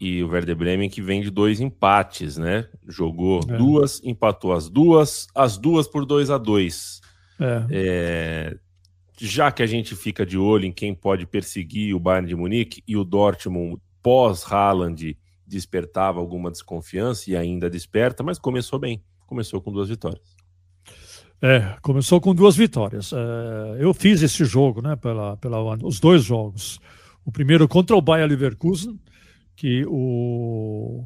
E 0.00 0.22
o 0.22 0.28
Werder 0.28 0.56
Bremen 0.56 0.90
que 0.90 1.00
vem 1.00 1.22
de 1.22 1.30
dois 1.30 1.60
empates, 1.60 2.36
né? 2.36 2.66
Jogou 2.88 3.40
é. 3.48 3.56
duas, 3.56 4.02
empatou 4.02 4.52
as 4.52 4.68
duas, 4.68 5.28
as 5.34 5.56
duas 5.56 5.86
por 5.86 6.04
2 6.04 6.30
a 6.30 6.38
2 6.38 7.00
é. 7.40 7.66
é. 7.70 8.56
Já 9.20 9.52
que 9.52 9.62
a 9.62 9.66
gente 9.66 9.94
fica 9.94 10.26
de 10.26 10.36
olho 10.36 10.64
em 10.64 10.72
quem 10.72 10.92
pode 10.94 11.26
perseguir 11.26 11.94
o 11.94 12.00
Bayern 12.00 12.28
de 12.28 12.34
Munique 12.34 12.82
e 12.86 12.96
o 12.96 13.04
Dortmund 13.04 13.80
pós-Haaland 14.02 15.16
despertava 15.46 16.20
alguma 16.20 16.50
desconfiança 16.50 17.30
e 17.30 17.36
ainda 17.36 17.68
desperta, 17.70 18.22
mas 18.22 18.38
começou 18.38 18.78
bem. 18.78 19.02
Começou 19.26 19.60
com 19.60 19.72
duas 19.72 19.88
vitórias. 19.88 20.34
É, 21.42 21.76
começou 21.82 22.20
com 22.20 22.34
duas 22.34 22.56
vitórias. 22.56 23.12
É, 23.12 23.76
eu 23.78 23.92
fiz 23.92 24.22
esse 24.22 24.44
jogo, 24.44 24.80
né, 24.80 24.96
pela, 24.96 25.36
pela, 25.36 25.76
os 25.82 26.00
dois 26.00 26.24
jogos. 26.24 26.80
O 27.24 27.32
primeiro 27.32 27.66
contra 27.68 27.96
o 27.96 28.02
Bayer 28.02 28.28
Leverkusen, 28.28 28.98
que 29.56 29.84
o 29.86 31.04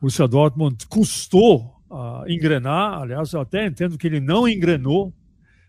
Borussia 0.00 0.26
Dortmund 0.26 0.86
custou 0.86 1.76
uh, 1.90 2.28
engrenar. 2.28 3.02
Aliás, 3.02 3.32
eu 3.32 3.40
até 3.40 3.66
entendo 3.66 3.98
que 3.98 4.06
ele 4.06 4.20
não 4.20 4.48
engrenou. 4.48 5.12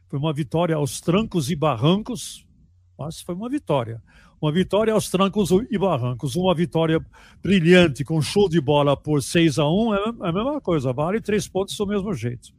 Foi 0.07 0.17
uma 0.19 0.33
vitória 0.33 0.75
aos 0.75 1.01
trancos 1.01 1.49
e 1.49 1.55
barrancos, 1.55 2.45
mas 2.97 3.21
foi 3.21 3.35
uma 3.35 3.49
vitória. 3.49 4.01
Uma 4.41 4.51
vitória 4.51 4.91
aos 4.91 5.07
trancos 5.07 5.51
e 5.69 5.77
barrancos. 5.77 6.35
Uma 6.35 6.55
vitória 6.55 6.99
brilhante, 7.43 8.03
com 8.03 8.19
show 8.23 8.49
de 8.49 8.59
bola 8.59 8.97
por 8.97 9.21
6 9.21 9.59
a 9.59 9.69
1 9.69 9.93
é, 9.93 9.97
é 9.97 10.29
a 10.29 10.31
mesma 10.31 10.59
coisa, 10.59 10.91
vale 10.91 11.21
três 11.21 11.47
pontos 11.47 11.77
do 11.77 11.85
mesmo 11.85 12.11
jeito. 12.15 12.49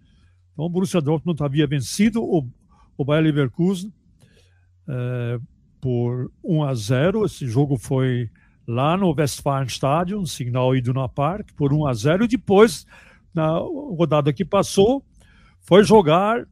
Então, 0.52 0.64
o 0.64 0.68
Borussia 0.68 1.00
Dortmund 1.00 1.42
havia 1.42 1.66
vencido 1.66 2.22
o, 2.22 2.46
o 2.96 3.04
Bayer 3.04 3.24
Leverkusen 3.24 3.92
é, 4.86 5.40
por 5.80 6.30
1 6.44 6.62
a 6.62 6.74
0. 6.74 7.24
Esse 7.24 7.48
jogo 7.48 7.76
foi 7.76 8.30
lá 8.64 8.96
no 8.96 9.12
Westfalenstadion, 9.12 10.24
Signal 10.24 10.76
Iduna 10.76 11.08
Park, 11.08 11.50
por 11.56 11.72
1 11.72 11.86
a 11.88 11.94
0. 11.94 12.24
E 12.24 12.28
depois, 12.28 12.86
na 13.34 13.58
rodada 13.58 14.32
que 14.32 14.44
passou, 14.44 15.04
foi 15.60 15.82
jogar 15.82 16.46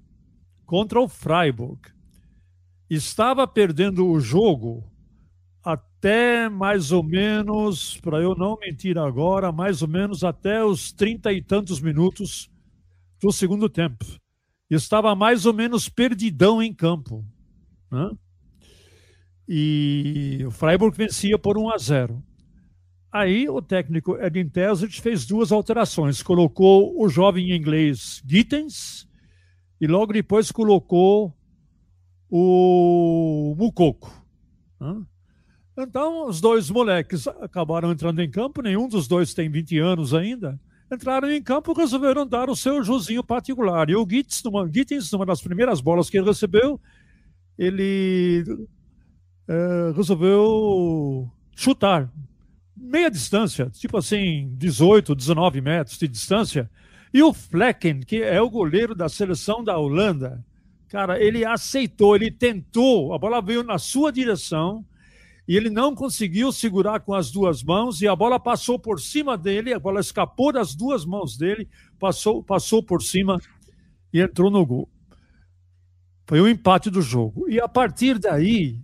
contra 0.67 1.01
o 1.01 1.07
Freiburg. 1.07 1.81
Estava 2.89 3.47
perdendo 3.47 4.09
o 4.09 4.19
jogo 4.19 4.91
até 6.01 6.49
mais 6.49 6.93
ou 6.93 7.03
menos, 7.03 7.99
para 7.99 8.23
eu 8.23 8.35
não 8.35 8.57
mentir 8.59 8.97
agora, 8.97 9.53
mais 9.53 9.83
ou 9.83 9.89
menos 9.89 10.25
até 10.25 10.65
os 10.65 10.91
trinta 10.91 11.31
e 11.31 11.43
tantos 11.43 11.79
minutos 11.79 12.51
do 13.21 13.31
segundo 13.31 13.69
tempo. 13.69 14.03
Estava 14.71 15.15
mais 15.15 15.45
ou 15.45 15.53
menos 15.53 15.91
perdidão 15.91 16.63
em 16.63 16.73
campo. 16.73 17.23
Né? 17.91 18.13
E 19.47 20.43
o 20.47 20.51
Freiburg 20.51 20.97
vencia 20.97 21.39
por 21.39 21.59
1 21.59 21.71
a 21.71 21.77
0. 21.77 22.23
Aí 23.13 23.47
o 23.51 23.61
técnico 23.61 24.17
Edin 24.17 24.49
Terzic 24.49 25.03
fez 25.03 25.27
duas 25.27 25.53
alterações. 25.53 26.23
Colocou 26.23 26.99
o 26.99 27.11
jovem 27.11 27.55
inglês 27.55 28.23
Gittens 28.27 29.07
e 29.79 29.87
logo 29.87 30.15
depois 30.15 30.51
colocou 30.51 31.37
o 32.31 33.55
Mukoko. 33.59 34.11
Né? 34.81 35.03
Então, 35.79 36.27
os 36.27 36.41
dois 36.41 36.71
moleques 36.71 37.27
acabaram 37.27 37.91
entrando 37.91 38.21
em 38.21 38.31
campo, 38.31 38.61
nenhum 38.63 38.89
dos 38.89 39.09
dois 39.09 39.33
tem 39.33 39.51
20 39.51 39.79
anos 39.79 40.13
ainda 40.13 40.59
entraram 40.93 41.31
em 41.31 41.41
campo 41.41 41.73
e 41.73 41.81
resolveram 41.81 42.27
dar 42.27 42.51
o 42.51 42.57
seu 42.57 42.83
josinho 42.83 43.23
particular. 43.23 43.89
E 43.89 43.95
o 43.95 44.07
Gittens, 44.09 44.43
numa, 44.43 44.69
Gittens, 44.71 45.11
numa 45.13 45.25
das 45.25 45.41
primeiras 45.41 45.81
bolas 45.81 46.11
que 46.11 46.19
ele 46.19 46.27
recebeu, 46.27 46.81
ele 47.57 48.45
é, 49.49 49.93
resolveu 49.95 51.31
chutar 51.55 52.11
meia 52.77 53.11
distância, 53.11 53.71
tipo 53.71 53.99
assim, 53.99 54.53
18, 54.57 55.15
19 55.15 55.61
metros 55.61 55.99
de 55.99 56.09
distância. 56.09 56.69
E 57.13 57.23
o 57.23 57.33
Flecken, 57.33 58.01
que 58.01 58.23
é 58.23 58.41
o 58.41 58.51
goleiro 58.51 58.95
da 58.95 59.09
seleção 59.09 59.63
da 59.63 59.77
Holanda, 59.77 60.45
cara, 60.89 61.23
ele 61.23 61.45
aceitou, 61.45 62.17
ele 62.17 62.31
tentou, 62.31 63.13
a 63.13 63.19
bola 63.19 63.41
veio 63.41 63.63
na 63.63 63.79
sua 63.79 64.11
direção, 64.11 64.85
e 65.51 65.57
ele 65.57 65.69
não 65.69 65.97
conseguiu 65.97 66.53
segurar 66.53 67.01
com 67.01 67.13
as 67.13 67.29
duas 67.29 67.61
mãos 67.61 68.01
e 68.01 68.07
a 68.07 68.15
bola 68.15 68.39
passou 68.39 68.79
por 68.79 69.01
cima 69.01 69.37
dele, 69.37 69.75
a 69.75 69.81
bola 69.81 69.99
escapou 69.99 70.53
das 70.53 70.77
duas 70.77 71.05
mãos 71.05 71.37
dele, 71.37 71.69
passou, 71.99 72.41
passou 72.41 72.81
por 72.81 73.03
cima 73.03 73.37
e 74.15 74.21
entrou 74.21 74.49
no 74.49 74.65
gol. 74.65 74.89
Foi 76.25 76.41
o 76.41 76.45
um 76.45 76.49
empate 76.49 76.89
do 76.89 77.03
jogo. 77.03 77.51
E 77.51 77.61
a 77.61 77.67
partir 77.67 78.17
daí, 78.17 78.79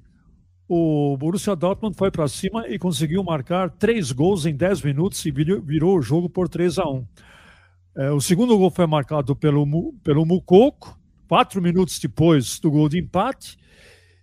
o 0.69 1.17
Borussia 1.17 1.55
Dortmund 1.55 1.97
foi 1.97 2.11
para 2.11 2.27
cima 2.27 2.67
e 2.67 2.81
conseguiu 2.81 3.23
marcar 3.23 3.71
três 3.71 4.11
gols 4.11 4.45
em 4.45 4.57
dez 4.57 4.83
minutos 4.83 5.25
e 5.25 5.31
virou, 5.31 5.97
o 5.97 6.03
jogo 6.03 6.29
por 6.29 6.49
3 6.49 6.81
a 6.81 6.89
1. 6.91 7.07
É, 7.97 8.11
o 8.11 8.21
segundo 8.21 8.59
gol 8.59 8.73
foi 8.73 8.89
marcado 8.89 9.37
pelo, 9.37 9.93
pelo 10.03 10.27
Mukoko, 10.27 10.99
quatro 11.29 11.63
minutos 11.63 12.01
depois 12.01 12.59
do 12.59 12.73
gol 12.73 12.89
de 12.89 12.99
empate. 12.99 13.57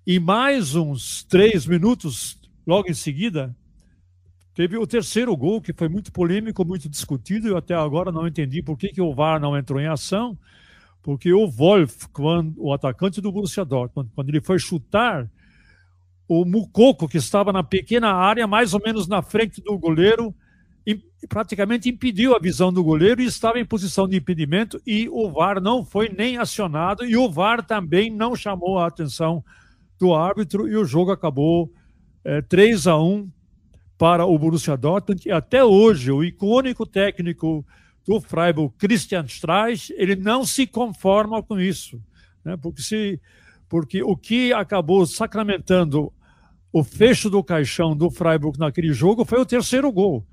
E 0.06 0.20
mais 0.20 0.76
uns 0.76 1.24
três 1.24 1.66
minutos, 1.66 2.38
logo 2.68 2.92
em 2.92 2.94
seguida, 2.94 3.56
teve 4.54 4.78
o 4.78 4.86
terceiro 4.86 5.36
gol, 5.38 5.62
que 5.62 5.72
foi 5.72 5.88
muito 5.88 6.12
polêmico, 6.12 6.66
muito 6.66 6.90
discutido. 6.90 7.48
Eu 7.48 7.56
até 7.56 7.74
agora 7.74 8.12
não 8.12 8.28
entendi 8.28 8.62
por 8.62 8.78
que, 8.78 8.90
que 8.90 9.02
o 9.02 9.14
VAR 9.14 9.40
não 9.40 9.58
entrou 9.58 9.80
em 9.80 9.88
ação. 9.88 10.38
Porque 11.02 11.32
o 11.32 11.48
Wolf, 11.48 12.08
quando, 12.12 12.54
o 12.58 12.74
atacante 12.74 13.22
do 13.22 13.32
Borussia 13.32 13.64
Dortmund, 13.64 14.10
quando 14.14 14.28
ele 14.28 14.42
foi 14.42 14.60
chutar, 14.60 15.30
o 16.28 16.44
Mucoco, 16.44 17.08
que 17.08 17.18
estava 17.18 17.54
na 17.54 17.64
pequena 17.64 18.12
área, 18.14 18.46
mais 18.46 18.74
ou 18.74 18.82
menos 18.86 19.08
na 19.08 19.22
frente 19.22 19.62
do 19.62 19.78
goleiro, 19.78 20.36
praticamente 21.30 21.88
impediu 21.88 22.36
a 22.36 22.40
visão 22.40 22.74
do 22.74 22.84
goleiro 22.84 23.22
e 23.22 23.26
estava 23.26 23.58
em 23.58 23.66
posição 23.66 24.06
de 24.06 24.18
impedimento 24.18 24.82
e 24.86 25.08
o 25.08 25.32
VAR 25.32 25.62
não 25.62 25.86
foi 25.86 26.10
nem 26.10 26.38
acionado 26.38 27.06
e 27.06 27.16
o 27.16 27.30
VAR 27.30 27.66
também 27.66 28.10
não 28.10 28.36
chamou 28.36 28.80
a 28.80 28.88
atenção 28.88 29.42
do 30.04 30.14
árbitro 30.14 30.68
e 30.68 30.76
o 30.76 30.84
jogo 30.84 31.12
acabou 31.12 31.72
é, 32.26 32.42
3 32.42 32.88
a 32.88 33.02
1 33.02 33.32
para 33.98 34.26
o 34.26 34.38
Borussia 34.38 34.76
Dortmund 34.76 35.26
e 35.26 35.32
até 35.32 35.64
hoje 35.64 36.12
o 36.12 36.22
icônico 36.22 36.86
técnico 36.86 37.66
do 38.06 38.20
Freiburg, 38.20 38.76
Christian 38.78 39.24
Streich, 39.24 39.94
ele 39.96 40.18
não 40.18 40.46
se 40.46 40.68
conforma 40.68 41.42
com 41.42 41.58
isso, 41.58 42.02
né? 42.44 42.58
porque, 42.62 42.82
se, 42.82 43.22
porque 43.70 44.04
o 44.04 44.18
que 44.18 44.52
acabou 44.52 45.06
sacramentando 45.06 46.12
o 46.70 46.84
fecho 46.84 47.30
do 47.30 47.42
caixão 47.42 47.96
do 47.96 48.12
Freiburg 48.12 48.60
naquele 48.60 48.92
jogo 48.92 49.24
foi 49.24 49.40
o 49.40 49.46
terceiro 49.46 49.90
gol. 49.90 50.28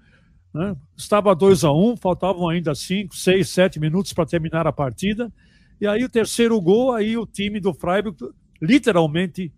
Né? 0.52 0.74
Estava 0.96 1.32
2 1.32 1.62
a 1.62 1.70
1 1.70 1.92
um, 1.92 1.96
faltavam 1.96 2.48
ainda 2.48 2.74
5, 2.74 3.14
6, 3.14 3.48
7 3.48 3.78
minutos 3.78 4.12
para 4.12 4.26
terminar 4.26 4.66
a 4.66 4.72
partida. 4.72 5.32
E 5.80 5.86
aí 5.86 6.02
o 6.02 6.08
terceiro 6.08 6.60
gol, 6.60 6.92
aí 6.92 7.16
o 7.16 7.24
time 7.24 7.60
do 7.60 7.72
Freiburg 7.72 8.16
literalmente 8.60 9.52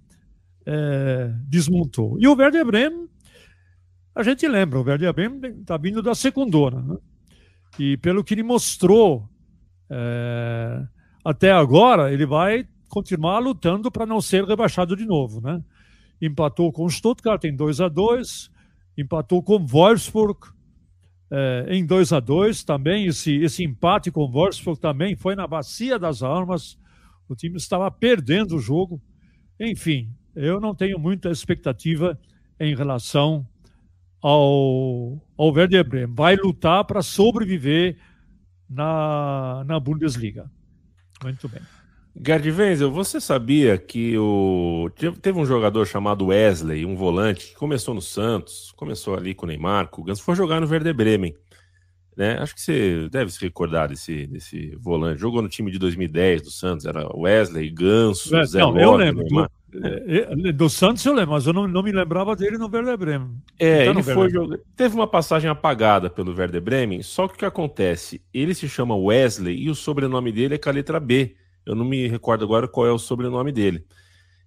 é, 0.66 1.32
desmontou. 1.48 2.18
E 2.20 2.26
o 2.26 2.34
Werder 2.34 2.64
Bremen, 2.64 3.08
a 4.14 4.22
gente 4.22 4.46
lembra, 4.46 4.80
o 4.80 4.82
Werder 4.82 5.12
Bremen 5.12 5.60
está 5.60 5.76
vindo 5.76 6.02
da 6.02 6.14
secundona. 6.14 6.82
Né? 6.82 6.96
E 7.78 7.96
pelo 7.96 8.22
que 8.22 8.34
ele 8.34 8.42
mostrou 8.42 9.28
é, 9.90 10.82
até 11.24 11.52
agora, 11.52 12.12
ele 12.12 12.26
vai 12.26 12.66
continuar 12.88 13.38
lutando 13.38 13.90
para 13.90 14.06
não 14.06 14.20
ser 14.20 14.44
rebaixado 14.44 14.96
de 14.96 15.06
novo. 15.06 15.40
Né? 15.40 15.62
Empatou 16.20 16.72
com 16.72 16.84
o 16.84 16.90
Stuttgart 16.90 17.42
em 17.44 17.54
2 17.54 17.80
a 17.80 17.88
2 17.88 18.52
empatou 18.96 19.42
com 19.42 19.64
Wolfsburg 19.64 20.38
é, 21.30 21.66
em 21.70 21.84
2 21.84 22.12
a 22.12 22.20
2 22.20 22.64
também. 22.64 23.06
Esse, 23.06 23.36
esse 23.36 23.64
empate 23.64 24.10
com 24.10 24.22
o 24.22 24.30
Wolfsburg 24.30 24.80
também 24.80 25.16
foi 25.16 25.34
na 25.34 25.46
bacia 25.46 25.98
das 25.98 26.22
almas. 26.22 26.78
O 27.28 27.34
time 27.34 27.56
estava 27.56 27.90
perdendo 27.90 28.56
o 28.56 28.60
jogo. 28.60 29.00
Enfim, 29.58 30.10
eu 30.34 30.60
não 30.60 30.74
tenho 30.74 30.98
muita 30.98 31.30
expectativa 31.30 32.18
em 32.58 32.74
relação 32.74 33.46
ao, 34.20 35.20
ao 35.36 35.52
Werder 35.52 35.86
Bremen. 35.86 36.14
Vai 36.14 36.36
lutar 36.36 36.84
para 36.84 37.02
sobreviver 37.02 37.96
na, 38.68 39.64
na 39.66 39.80
Bundesliga. 39.80 40.50
Muito 41.22 41.48
bem. 41.48 41.60
Gerd 42.14 42.50
Wenzel, 42.50 42.90
você 42.90 43.20
sabia 43.20 43.78
que 43.78 44.16
o... 44.18 44.90
teve 45.22 45.38
um 45.38 45.46
jogador 45.46 45.86
chamado 45.86 46.26
Wesley, 46.26 46.84
um 46.84 46.94
volante, 46.94 47.48
que 47.48 47.54
começou 47.54 47.94
no 47.94 48.02
Santos, 48.02 48.70
começou 48.76 49.16
ali 49.16 49.34
com 49.34 49.46
o 49.46 49.48
Neymar, 49.48 49.88
com 49.88 50.02
o 50.02 50.04
Ganso, 50.04 50.22
foi 50.22 50.34
jogar 50.34 50.60
no 50.60 50.68
Werder 50.68 50.94
Bremen. 50.94 51.34
Né? 52.14 52.36
Acho 52.38 52.54
que 52.54 52.60
você 52.60 53.08
deve 53.10 53.30
se 53.30 53.40
recordar 53.40 53.88
desse, 53.88 54.26
desse 54.26 54.76
volante. 54.76 55.22
Jogou 55.22 55.40
no 55.40 55.48
time 55.48 55.70
de 55.70 55.78
2010 55.78 56.42
do 56.42 56.50
Santos, 56.50 56.84
era 56.84 57.08
Wesley, 57.16 57.70
Ganso, 57.70 58.36
é, 58.36 58.44
Zé 58.44 58.58
Não, 58.58 58.68
Lopes, 58.68 58.82
eu 58.82 58.96
lembro. 58.96 59.24
Neymar. 59.24 59.50
Do, 59.72 59.86
é, 59.86 60.52
do, 60.52 60.68
Santos 60.68 61.02
eu 61.06 61.14
lembro, 61.14 61.32
mas 61.32 61.46
eu 61.46 61.52
não, 61.54 61.66
não, 61.66 61.82
me 61.82 61.90
lembrava 61.90 62.36
dele 62.36 62.58
no 62.58 62.70
Werder 62.70 62.98
Bremen. 62.98 63.42
É, 63.58 63.86
ele, 63.86 64.02
foi 64.02 64.28
jogar. 64.28 64.58
Teve 64.76 64.94
uma 64.94 65.06
passagem 65.06 65.48
apagada 65.48 66.10
pelo 66.10 66.36
Werder 66.36 66.60
Bremen, 66.60 67.02
só 67.02 67.26
que 67.26 67.34
o 67.34 67.38
que 67.38 67.44
acontece? 67.46 68.22
Ele 68.34 68.54
se 68.54 68.68
chama 68.68 68.94
Wesley 68.94 69.56
e 69.56 69.70
o 69.70 69.74
sobrenome 69.74 70.30
dele 70.30 70.56
é 70.56 70.58
com 70.58 70.68
a 70.68 70.72
letra 70.72 71.00
B. 71.00 71.34
Eu 71.64 71.74
não 71.74 71.86
me 71.86 72.06
recordo 72.06 72.44
agora 72.44 72.68
qual 72.68 72.86
é 72.86 72.92
o 72.92 72.98
sobrenome 72.98 73.50
dele. 73.50 73.86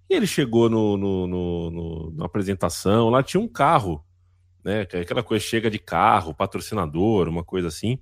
E 0.08 0.14
ele 0.14 0.28
chegou 0.28 0.70
no, 0.70 0.96
no, 0.96 1.26
no, 1.26 1.70
no 1.70 2.12
na 2.12 2.26
apresentação, 2.26 3.10
lá 3.10 3.20
tinha 3.20 3.40
um 3.40 3.48
carro, 3.48 4.04
né? 4.64 4.82
Aquela 4.82 5.24
coisa 5.24 5.44
chega 5.44 5.68
de 5.68 5.80
carro, 5.80 6.32
patrocinador, 6.32 7.28
uma 7.28 7.42
coisa 7.42 7.66
assim. 7.66 7.98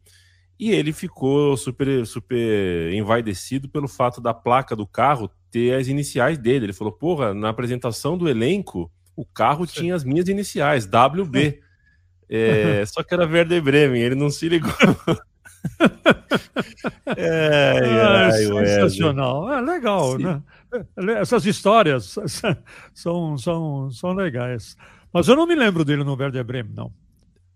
E 0.58 0.70
ele 0.70 0.92
ficou 0.92 1.56
super, 1.56 2.06
super 2.06 2.92
envaidecido 2.92 3.68
pelo 3.68 3.88
fato 3.88 4.20
da 4.20 4.32
placa 4.32 4.76
do 4.76 4.86
carro 4.86 5.30
ter 5.50 5.74
as 5.74 5.88
iniciais 5.88 6.38
dele. 6.38 6.66
Ele 6.66 6.72
falou: 6.72 6.92
Porra, 6.92 7.34
na 7.34 7.48
apresentação 7.48 8.16
do 8.16 8.28
elenco, 8.28 8.90
o 9.16 9.24
carro 9.24 9.66
tinha 9.66 9.94
as 9.94 10.04
minhas 10.04 10.28
iniciais, 10.28 10.86
WB. 10.86 11.60
É, 12.28 12.84
só 12.86 13.02
que 13.02 13.14
era 13.14 13.26
Werder 13.26 13.62
Bremen, 13.62 14.00
ele 14.00 14.14
não 14.14 14.30
se 14.30 14.48
ligou. 14.48 14.72
é, 17.16 18.28
é, 18.28 18.32
sensacional. 18.32 19.52
É 19.52 19.60
legal, 19.60 20.16
Sim. 20.16 20.24
né? 20.24 20.42
Essas 21.20 21.46
histórias 21.46 22.16
são, 22.92 23.38
são, 23.38 23.90
são 23.90 24.12
legais. 24.12 24.76
Mas 25.12 25.28
eu 25.28 25.36
não 25.36 25.46
me 25.46 25.54
lembro 25.54 25.84
dele 25.84 26.02
no 26.02 26.16
Werder 26.16 26.44
Bremen, 26.44 26.72
não. 26.74 26.92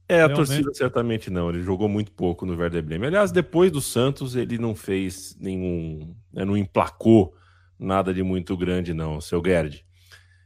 É, 0.09 0.23
a 0.23 0.29
torcida 0.29 0.73
certamente 0.73 1.31
não. 1.31 1.51
Ele 1.51 1.63
jogou 1.63 1.89
muito 1.89 2.11
pouco 2.11 2.47
no 2.47 2.57
Werder 2.57 2.83
Bremen. 2.83 3.09
Aliás, 3.09 3.31
depois 3.31 3.71
do 3.71 3.81
Santos, 3.81 4.35
ele 4.35 4.57
não 4.57 4.75
fez 4.75 5.37
nenhum. 5.39 6.15
Né, 6.33 6.45
não 6.45 6.57
emplacou 6.57 7.35
nada 7.79 8.13
de 8.15 8.23
muito 8.23 8.57
grande, 8.57 8.95
não, 8.95 9.21
seu 9.21 9.43
Gerd. 9.45 9.85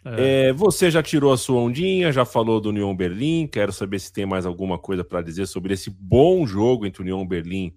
É. 0.04 0.48
É, 0.48 0.52
você 0.52 0.90
já 0.90 1.00
tirou 1.00 1.32
a 1.32 1.36
sua 1.36 1.60
ondinha, 1.60 2.10
já 2.10 2.24
falou 2.24 2.60
do 2.60 2.70
União 2.70 2.94
Berlim. 2.94 3.46
Quero 3.46 3.72
saber 3.72 4.00
se 4.00 4.12
tem 4.12 4.26
mais 4.26 4.44
alguma 4.44 4.78
coisa 4.78 5.04
para 5.04 5.22
dizer 5.22 5.46
sobre 5.46 5.74
esse 5.74 5.88
bom 5.90 6.44
jogo 6.44 6.84
entre 6.84 7.02
União 7.02 7.24
Berlim 7.24 7.72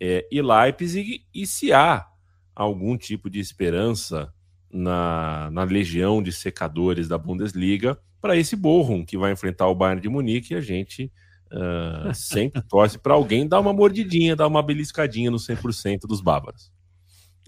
é, 0.00 0.26
e 0.30 0.42
Leipzig 0.42 1.24
e 1.32 1.46
se 1.46 1.72
há 1.72 2.06
algum 2.54 2.96
tipo 2.96 3.30
de 3.30 3.38
esperança 3.38 4.32
na, 4.70 5.48
na 5.52 5.62
legião 5.62 6.20
de 6.20 6.32
secadores 6.32 7.06
da 7.06 7.16
Bundesliga 7.16 7.96
para 8.20 8.36
esse 8.36 8.56
Bochum 8.56 9.04
que 9.04 9.16
vai 9.16 9.30
enfrentar 9.30 9.68
o 9.68 9.74
Bayern 9.74 10.02
de 10.02 10.08
Munique 10.08 10.52
e 10.52 10.56
a 10.56 10.60
gente 10.60 11.12
uh, 11.52 12.14
sempre 12.14 12.62
torce 12.62 12.98
para 12.98 13.14
alguém 13.14 13.46
dar 13.46 13.60
uma 13.60 13.72
mordidinha, 13.72 14.36
dar 14.36 14.46
uma 14.46 14.62
beliscadinha 14.62 15.30
no 15.30 15.38
100% 15.38 16.00
dos 16.06 16.20
bávaros. 16.20 16.70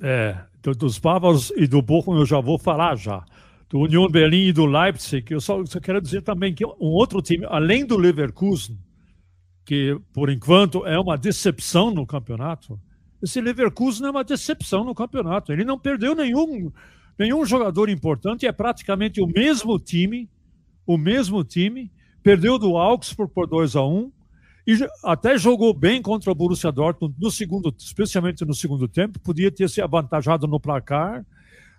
É, 0.02 0.36
dos 0.78 0.98
bávaros 0.98 1.52
e 1.56 1.66
do 1.66 1.82
Bochum 1.82 2.16
eu 2.16 2.24
já 2.24 2.40
vou 2.40 2.58
falar 2.58 2.96
já 2.96 3.24
do 3.70 3.78
Union 3.78 4.08
Berlim 4.08 4.48
e 4.48 4.52
do 4.52 4.66
Leipzig. 4.66 5.32
Eu 5.32 5.40
só, 5.40 5.64
só 5.64 5.80
quero 5.80 6.00
dizer 6.00 6.22
também 6.22 6.52
que 6.52 6.66
um 6.66 6.74
outro 6.78 7.22
time, 7.22 7.46
além 7.48 7.86
do 7.86 7.96
Leverkusen, 7.96 8.76
que 9.64 9.98
por 10.12 10.28
enquanto 10.28 10.84
é 10.84 10.98
uma 10.98 11.16
decepção 11.16 11.92
no 11.92 12.04
campeonato, 12.04 12.78
esse 13.22 13.40
Leverkusen 13.40 14.06
é 14.06 14.10
uma 14.10 14.24
decepção 14.24 14.84
no 14.84 14.94
campeonato. 14.94 15.52
Ele 15.52 15.64
não 15.64 15.78
perdeu 15.78 16.14
nenhum, 16.16 16.72
nenhum 17.16 17.44
jogador 17.44 17.88
importante, 17.88 18.46
é 18.46 18.52
praticamente 18.52 19.20
o 19.20 19.26
mesmo 19.26 19.78
time, 19.78 20.28
o 20.84 20.98
mesmo 20.98 21.44
time, 21.44 21.92
perdeu 22.22 22.58
do 22.58 22.76
Augsburg 22.76 23.32
por 23.32 23.46
2 23.46 23.76
a 23.76 23.84
1 23.84 24.12
e 24.66 24.78
até 25.04 25.38
jogou 25.38 25.72
bem 25.72 26.02
contra 26.02 26.30
o 26.30 26.34
Borussia 26.34 26.70
Dortmund 26.70 27.14
no 27.18 27.30
segundo, 27.30 27.74
especialmente 27.78 28.44
no 28.44 28.54
segundo 28.54 28.86
tempo, 28.86 29.18
podia 29.18 29.50
ter 29.50 29.68
se 29.68 29.80
avantajado 29.80 30.46
no 30.46 30.60
placar, 30.60 31.24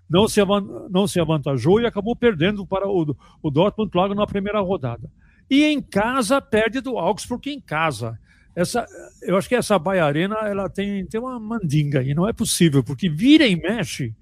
não 0.10 0.27
se, 0.27 0.41
não 0.89 1.08
se 1.08 1.19
avantajou 1.19 1.80
e 1.80 1.86
acabou 1.86 2.15
perdendo 2.15 2.65
para 2.65 2.88
o, 2.88 3.15
o 3.41 3.51
Dortmund 3.51 3.91
logo 3.93 4.13
na 4.13 4.27
primeira 4.27 4.60
rodada. 4.60 5.10
E 5.49 5.63
em 5.63 5.82
casa 5.82 6.41
perde 6.41 6.82
do 6.82 6.97
Augsburg 6.97 7.49
em 7.49 7.62
casa. 7.62 8.19
Essa, 8.56 8.86
eu 9.21 9.38
acho 9.38 9.47
que 9.47 9.56
essa 9.56 9.80
Bahia 9.80 10.04
Arena 10.04 10.36
ela 10.43 10.69
tem, 10.69 11.06
tem 11.06 11.19
uma 11.19 11.39
mandinga 11.39 12.04
e 12.04 12.13
não 12.13 12.27
é 12.27 12.34
possível, 12.34 12.84
porque 12.84 13.10
vira 13.10 13.45
e 13.47 13.56
mexe. 13.56 14.13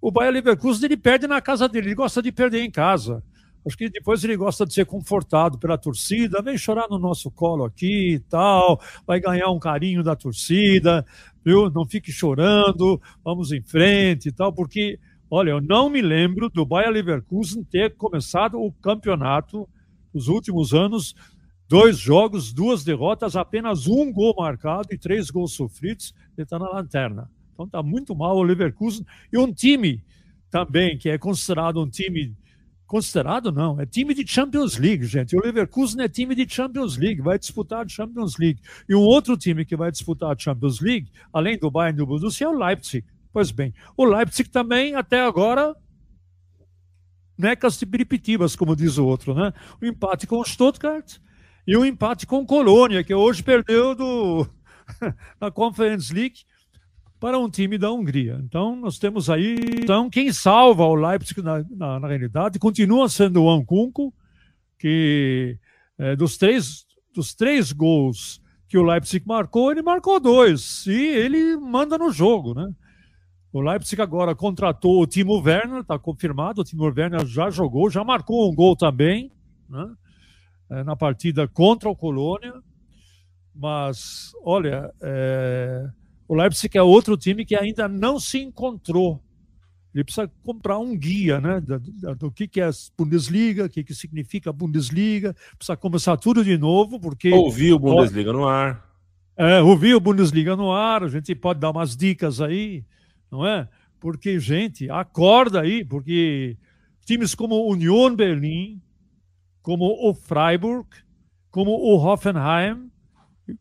O 0.00 0.10
Bahia 0.10 0.30
Leverkusen 0.30 0.84
ele 0.84 0.96
perde 0.96 1.26
na 1.26 1.40
casa 1.40 1.68
dele, 1.68 1.88
ele 1.88 1.94
gosta 1.94 2.20
de 2.20 2.32
perder 2.32 2.62
em 2.62 2.70
casa. 2.70 3.22
Acho 3.66 3.76
que 3.76 3.90
depois 3.90 4.22
ele 4.24 4.36
gosta 4.36 4.64
de 4.64 4.72
ser 4.72 4.86
confortado 4.86 5.58
pela 5.58 5.76
torcida, 5.76 6.40
vem 6.40 6.56
chorar 6.56 6.88
no 6.88 6.98
nosso 6.98 7.30
colo 7.30 7.64
aqui 7.64 8.14
e 8.14 8.18
tal, 8.20 8.80
vai 9.06 9.20
ganhar 9.20 9.50
um 9.50 9.58
carinho 9.58 10.02
da 10.02 10.16
torcida, 10.16 11.04
viu? 11.44 11.70
Não 11.70 11.84
fique 11.84 12.10
chorando, 12.10 13.00
vamos 13.22 13.52
em 13.52 13.62
frente 13.62 14.28
e 14.28 14.32
tal, 14.32 14.52
porque 14.52 14.98
Olha, 15.30 15.50
eu 15.50 15.60
não 15.60 15.90
me 15.90 16.00
lembro 16.00 16.48
do 16.48 16.64
Bayer 16.64 16.90
Leverkusen 16.90 17.62
ter 17.62 17.94
começado 17.96 18.58
o 18.58 18.72
campeonato 18.72 19.68
nos 20.12 20.26
últimos 20.26 20.72
anos, 20.72 21.14
dois 21.68 21.98
jogos, 21.98 22.50
duas 22.50 22.82
derrotas, 22.82 23.36
apenas 23.36 23.86
um 23.86 24.10
gol 24.10 24.34
marcado 24.38 24.88
e 24.90 24.96
três 24.96 25.30
gols 25.30 25.52
sofridos, 25.52 26.14
ele 26.34 26.44
está 26.44 26.58
na 26.58 26.70
lanterna. 26.70 27.30
Então 27.52 27.66
está 27.66 27.82
muito 27.82 28.16
mal 28.16 28.38
o 28.38 28.42
Leverkusen. 28.42 29.04
E 29.30 29.36
um 29.36 29.52
time 29.52 30.02
também 30.50 30.96
que 30.96 31.10
é 31.10 31.18
considerado 31.18 31.82
um 31.82 31.90
time. 31.90 32.34
Considerado 32.88 33.52
não, 33.52 33.78
é 33.78 33.84
time 33.84 34.14
de 34.14 34.26
Champions 34.26 34.78
League, 34.78 35.04
gente. 35.04 35.36
O 35.36 35.40
Leverkusen 35.44 36.02
é 36.02 36.08
time 36.08 36.34
de 36.34 36.48
Champions 36.48 36.96
League, 36.96 37.20
vai 37.20 37.38
disputar 37.38 37.84
a 37.84 37.88
Champions 37.88 38.38
League. 38.38 38.62
E 38.88 38.94
um 38.94 39.02
outro 39.02 39.36
time 39.36 39.62
que 39.66 39.76
vai 39.76 39.90
disputar 39.90 40.32
a 40.32 40.38
Champions 40.38 40.80
League, 40.80 41.12
além 41.30 41.58
do 41.58 41.70
Bayern 41.70 41.98
do 41.98 42.06
Borussia, 42.06 42.46
é 42.46 42.48
o 42.48 42.58
Leipzig. 42.58 43.04
Pois 43.30 43.50
bem, 43.50 43.74
o 43.94 44.06
Leipzig 44.06 44.48
também, 44.48 44.94
até 44.94 45.20
agora, 45.20 45.76
necas 47.36 47.78
de 47.78 47.84
peripetibas, 47.84 48.56
como 48.56 48.74
diz 48.74 48.96
o 48.96 49.04
outro, 49.04 49.34
né? 49.34 49.52
O 49.82 49.84
empate 49.84 50.26
com 50.26 50.40
o 50.40 50.44
Stuttgart 50.44 51.18
e 51.66 51.76
o 51.76 51.84
empate 51.84 52.26
com 52.26 52.38
o 52.38 52.46
Colônia, 52.46 53.04
que 53.04 53.12
hoje 53.12 53.42
perdeu 53.42 53.94
do, 53.94 54.48
na 55.38 55.50
Conference 55.50 56.10
League 56.10 56.40
para 57.20 57.38
um 57.38 57.50
time 57.50 57.76
da 57.76 57.90
Hungria. 57.90 58.40
Então, 58.44 58.76
nós 58.76 58.98
temos 58.98 59.28
aí. 59.28 59.56
Então, 59.82 60.08
quem 60.08 60.32
salva 60.32 60.84
o 60.84 60.94
Leipzig 60.94 61.42
na, 61.42 61.64
na, 61.70 62.00
na 62.00 62.08
realidade 62.08 62.58
continua 62.58 63.08
sendo 63.08 63.42
o 63.42 63.50
Ankunku, 63.50 64.12
que 64.78 65.58
é, 65.98 66.14
dos, 66.14 66.36
três, 66.36 66.86
dos 67.14 67.34
três 67.34 67.72
gols 67.72 68.40
que 68.68 68.78
o 68.78 68.82
Leipzig 68.82 69.26
marcou, 69.26 69.72
ele 69.72 69.82
marcou 69.82 70.20
dois. 70.20 70.86
E 70.86 71.06
ele 71.06 71.56
manda 71.56 71.96
no 71.96 72.12
jogo, 72.12 72.54
né? 72.54 72.70
O 73.52 73.60
Leipzig 73.60 74.00
agora 74.00 74.34
contratou 74.34 75.00
o 75.00 75.06
Timo 75.06 75.40
Werner, 75.40 75.80
está 75.80 75.98
confirmado. 75.98 76.60
O 76.60 76.64
Timo 76.64 76.84
Werner 76.84 77.26
já 77.26 77.50
jogou, 77.50 77.90
já 77.90 78.04
marcou 78.04 78.50
um 78.50 78.54
gol 78.54 78.76
também, 78.76 79.32
né? 79.68 79.90
é, 80.70 80.84
na 80.84 80.94
partida 80.94 81.48
contra 81.48 81.88
o 81.88 81.96
Colônia. 81.96 82.52
Mas, 83.54 84.32
olha, 84.44 84.92
é, 85.00 85.88
o 86.28 86.34
Leipzig 86.34 86.76
é 86.76 86.82
outro 86.82 87.16
time 87.16 87.44
que 87.44 87.56
ainda 87.56 87.88
não 87.88 88.20
se 88.20 88.38
encontrou. 88.38 89.20
Ele 89.94 90.04
precisa 90.04 90.30
comprar 90.44 90.78
um 90.78 90.94
guia 90.96 91.40
né, 91.40 91.60
do, 91.60 92.14
do 92.14 92.30
que, 92.30 92.46
que 92.46 92.60
é 92.60 92.66
a 92.66 92.70
Bundesliga, 92.96 93.64
o 93.64 93.68
que, 93.68 93.82
que 93.82 93.94
significa 93.94 94.50
a 94.50 94.52
Bundesliga. 94.52 95.34
Precisa 95.56 95.76
começar 95.76 96.16
tudo 96.18 96.44
de 96.44 96.58
novo, 96.58 97.00
porque. 97.00 97.32
Ouvir 97.32 97.72
o 97.72 97.78
Bundesliga 97.78 98.32
no 98.32 98.46
ar. 98.46 98.86
É, 99.36 99.62
ouvir 99.62 99.94
o 99.94 100.00
Bundesliga 100.00 100.54
no 100.54 100.70
ar, 100.70 101.02
a 101.04 101.08
gente 101.08 101.34
pode 101.34 101.60
dar 101.60 101.70
umas 101.70 101.96
dicas 101.96 102.40
aí, 102.40 102.84
não 103.30 103.46
é? 103.46 103.68
Porque, 103.98 104.38
gente, 104.38 104.90
acorda 104.90 105.60
aí, 105.62 105.84
porque 105.84 106.56
times 107.04 107.34
como 107.34 107.68
Union 107.70 108.14
Berlin, 108.14 108.82
como 109.62 109.84
o 110.08 110.12
Freiburg, 110.12 110.88
como 111.50 111.70
o 111.70 111.96
Hoffenheim, 111.96 112.90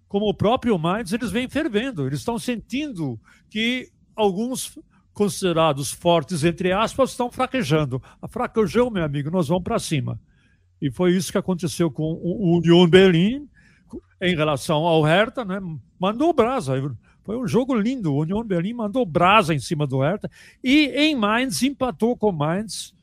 como 0.08 0.28
o 0.30 0.34
próprio 0.34 0.78
Mainz, 0.78 1.14
eles 1.14 1.32
vêm 1.32 1.48
fervendo. 1.50 2.06
Eles 2.06 2.20
estão 2.20 2.38
sentindo 2.40 3.20
que 3.50 3.90
alguns 4.16 4.78
considerados 5.14 5.92
fortes, 5.92 6.44
entre 6.44 6.72
aspas, 6.72 7.12
estão 7.12 7.32
fraquejando. 7.32 8.02
A 8.22 8.28
fraquejou, 8.28 8.92
meu 8.92 9.04
amigo, 9.04 9.32
nós 9.32 9.48
vamos 9.48 9.64
para 9.64 9.80
cima. 9.80 10.20
E 10.82 10.92
foi 10.92 11.16
isso 11.16 11.32
que 11.32 11.38
aconteceu 11.38 11.90
com 11.90 12.04
o 12.04 12.58
Union 12.58 12.88
Berlin 12.88 13.48
em 14.22 14.36
relação 14.36 14.86
ao 14.86 15.02
Hertha, 15.02 15.44
né? 15.44 15.60
mandou 16.00 16.34
brasa. 16.34 16.74
Foi 17.24 17.38
um 17.38 17.48
jogo 17.48 17.76
lindo. 17.76 18.14
O 18.14 18.22
Union 18.22 18.44
Berlin 18.44 18.74
mandou 18.74 19.06
brasa 19.06 19.54
em 19.54 19.60
cima 19.60 19.88
do 19.88 20.00
Hertha. 20.00 20.30
E 20.64 20.88
em 20.96 21.16
Mainz, 21.16 21.64
empatou 21.64 22.16
com 22.16 22.32
Mainz 22.32 22.94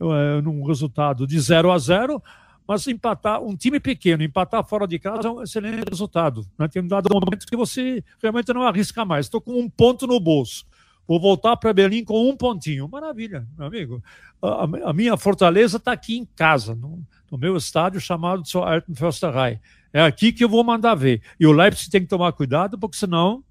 é, 0.00 0.40
num 0.40 0.64
resultado 0.64 1.26
de 1.26 1.40
0 1.40 1.72
a 1.72 1.78
0 1.78 2.22
mas 2.68 2.86
empatar, 2.86 3.42
um 3.42 3.56
time 3.56 3.80
pequeno, 3.80 4.22
empatar 4.22 4.62
fora 4.62 4.86
de 4.86 4.98
casa 4.98 5.26
é 5.26 5.30
um 5.30 5.42
excelente 5.42 5.88
resultado. 5.88 6.46
Né? 6.58 6.68
Tem 6.68 6.82
um 6.82 6.86
dado 6.86 7.08
momento 7.10 7.46
que 7.46 7.56
você 7.56 8.04
realmente 8.22 8.52
não 8.52 8.62
arrisca 8.62 9.06
mais. 9.06 9.24
Estou 9.24 9.40
com 9.40 9.58
um 9.58 9.70
ponto 9.70 10.06
no 10.06 10.20
bolso. 10.20 10.66
Vou 11.06 11.18
voltar 11.18 11.56
para 11.56 11.72
Berlim 11.72 12.04
com 12.04 12.28
um 12.28 12.36
pontinho. 12.36 12.86
Maravilha, 12.86 13.48
meu 13.56 13.66
amigo. 13.66 14.02
A, 14.42 14.64
a 14.90 14.92
minha 14.92 15.16
fortaleza 15.16 15.78
está 15.78 15.92
aqui 15.92 16.18
em 16.18 16.26
casa, 16.36 16.74
no, 16.74 17.02
no, 17.30 17.38
meu 17.38 17.56
estádio 17.56 17.98
chamado 18.02 18.46
Zur 18.46 18.68
Alten 18.68 18.94
Försterei. 18.94 19.58
É 19.90 20.02
aqui 20.02 20.30
que 20.30 20.44
eu 20.44 20.48
vou 20.50 20.62
mandar 20.62 20.94
ver. 20.94 21.22
E 21.40 21.46
o 21.46 21.52
Leipzig 21.52 21.88
tem 21.88 22.02
que 22.02 22.06
tomar 22.06 22.32
cuidado, 22.32 22.78
porque 22.78 22.98
senão 22.98 23.42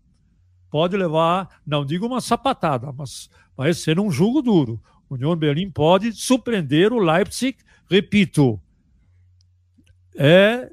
pode 0.69 0.95
levar, 0.95 1.49
não 1.65 1.83
digo 1.83 2.05
uma 2.05 2.21
sapatada, 2.21 2.93
mas 2.95 3.31
vai 3.55 3.73
ser 3.73 3.99
um 3.99 4.11
jogo 4.11 4.43
duro. 4.43 4.79
O 5.09 5.15
União 5.15 5.35
Berlim 5.35 5.71
pode 5.71 6.11
surpreender 6.13 6.93
o 6.93 6.99
Leipzig, 6.99 7.57
repito, 7.89 8.61
é 10.17 10.71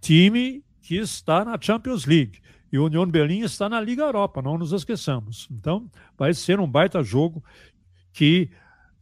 time 0.00 0.62
que 0.82 0.96
está 0.96 1.44
na 1.44 1.58
Champions 1.60 2.04
League. 2.04 2.40
E 2.72 2.78
o 2.78 2.84
União 2.84 3.06
Berlim 3.06 3.40
está 3.40 3.68
na 3.68 3.80
Liga 3.80 4.02
Europa, 4.02 4.42
não 4.42 4.58
nos 4.58 4.72
esqueçamos. 4.72 5.48
Então, 5.50 5.90
vai 6.16 6.34
ser 6.34 6.60
um 6.60 6.68
baita 6.68 7.02
jogo 7.02 7.42
que 8.12 8.50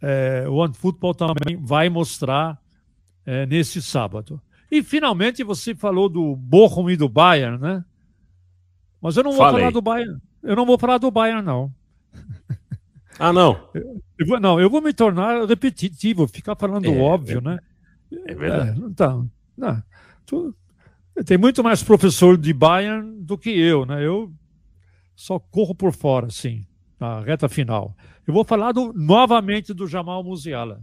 é, 0.01 0.45
o 0.49 0.55
OneFootball 0.55 1.15
também 1.15 1.57
vai 1.61 1.89
mostrar 1.89 2.59
é, 3.27 3.47
nesse 3.47 3.83
sábado. 3.83 4.41
E, 4.71 4.83
finalmente, 4.83 5.43
você 5.43 5.75
falou 5.75 6.09
do 6.09 6.37
Bochum 6.37 6.91
e 6.91 6.97
do 6.97 7.09
Bayern, 7.09 7.59
né? 7.59 7.85
Mas 9.01 9.17
eu 9.17 9.25
não 9.25 9.33
vou 9.33 9.41
Falei. 9.41 9.61
falar 9.61 9.73
do 9.73 9.83
Bayern. 9.83 10.21
Eu 10.43 10.57
não 10.57 10.67
vou 10.67 10.79
falar 10.79 10.99
do 10.99 11.11
Bayern, 11.11 11.43
não. 11.43 11.73
Ah, 13.19 13.33
não? 13.33 13.69
Eu, 13.73 14.03
eu 14.19 14.27
vou, 14.27 14.41
não, 14.41 14.61
eu 14.61 14.69
vou 14.69 14.83
me 14.83 14.93
tornar 14.93 15.47
repetitivo, 15.47 16.27
ficar 16.27 16.57
falando 16.57 16.87
é, 16.87 16.99
óbvio, 16.99 17.41
né? 17.41 17.61
É 18.27 18.35
verdade. 18.35 18.83
É, 18.83 18.87
então, 18.87 19.31
não, 19.57 19.83
tu, 20.27 20.55
tem 21.25 21.39
muito 21.39 21.63
mais 21.63 21.83
professor 21.83 22.37
de 22.37 22.53
Bayern 22.53 23.23
do 23.23 23.39
que 23.39 23.51
eu, 23.51 23.87
né? 23.87 24.05
Eu 24.05 24.33
só 25.15 25.39
corro 25.39 25.75
por 25.75 25.93
fora, 25.93 26.27
assim, 26.27 26.67
na 26.99 27.21
reta 27.21 27.49
final. 27.49 27.95
Eu 28.27 28.35
vou 28.35 28.45
falar 28.45 28.73
do, 28.73 28.93
novamente 28.93 29.73
do 29.73 29.87
Jamal 29.87 30.25
Musiala. 30.25 30.83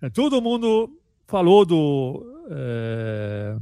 É, 0.00 0.08
todo 0.08 0.40
mundo 0.40 0.90
falou 1.26 1.64
do 1.64 2.46
é, 2.50 3.56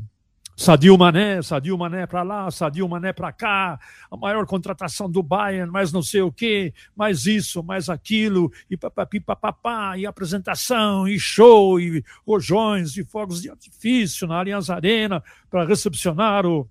Sadio 0.60 0.98
Mané, 0.98 1.40
Sadio 1.40 1.78
Mané 1.78 2.06
para 2.06 2.22
lá, 2.22 2.50
Sadio 2.50 2.86
Mané 2.86 3.14
para 3.14 3.32
cá, 3.32 3.80
a 4.10 4.14
maior 4.14 4.44
contratação 4.44 5.10
do 5.10 5.22
Bayern, 5.22 5.72
mais 5.72 5.90
não 5.90 6.02
sei 6.02 6.20
o 6.20 6.30
quê, 6.30 6.74
mais 6.94 7.24
isso, 7.24 7.62
mais 7.62 7.88
aquilo, 7.88 8.52
e 8.70 8.76
papapi, 8.76 9.20
papapá, 9.20 9.96
e 9.96 10.04
apresentação, 10.04 11.08
e 11.08 11.18
show, 11.18 11.80
e 11.80 12.04
rojões, 12.26 12.94
e 12.98 13.02
fogos 13.02 13.40
de 13.40 13.48
artifício 13.48 14.28
na 14.28 14.38
Allianz 14.38 14.68
Arena 14.68 15.24
para 15.48 15.64
recepcionar 15.64 16.44
o, 16.44 16.68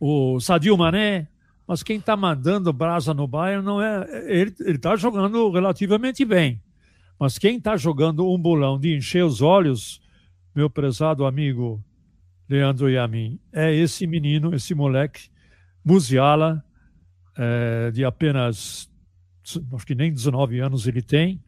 o 0.00 0.40
Sadio 0.40 0.78
Mané. 0.78 1.28
Mas 1.66 1.82
quem 1.82 1.98
está 1.98 2.16
mandando 2.16 2.72
brasa 2.72 3.12
no 3.12 3.26
Bayern 3.26 3.62
não 3.62 3.82
é. 3.82 4.24
Ele 4.26 4.54
está 4.66 4.96
jogando 4.96 5.50
relativamente 5.50 6.24
bem. 6.24 6.58
Mas 7.18 7.36
quem 7.36 7.58
está 7.58 7.76
jogando 7.76 8.26
um 8.26 8.38
bolão 8.38 8.80
de 8.80 8.96
encher 8.96 9.26
os 9.26 9.42
olhos, 9.42 10.00
meu 10.54 10.70
prezado 10.70 11.26
amigo 11.26 11.84
Leandro 12.50 12.90
e 12.90 12.98
a 12.98 13.06
mim, 13.06 13.38
é 13.52 13.72
esse 13.72 14.08
menino, 14.08 14.52
esse 14.52 14.74
moleque, 14.74 15.28
Musiala, 15.84 16.64
é, 17.38 17.92
de 17.92 18.04
apenas, 18.04 18.90
acho 19.72 19.86
que 19.86 19.94
nem 19.94 20.12
19 20.12 20.58
anos 20.58 20.86
ele 20.88 21.00
tem. 21.00 21.40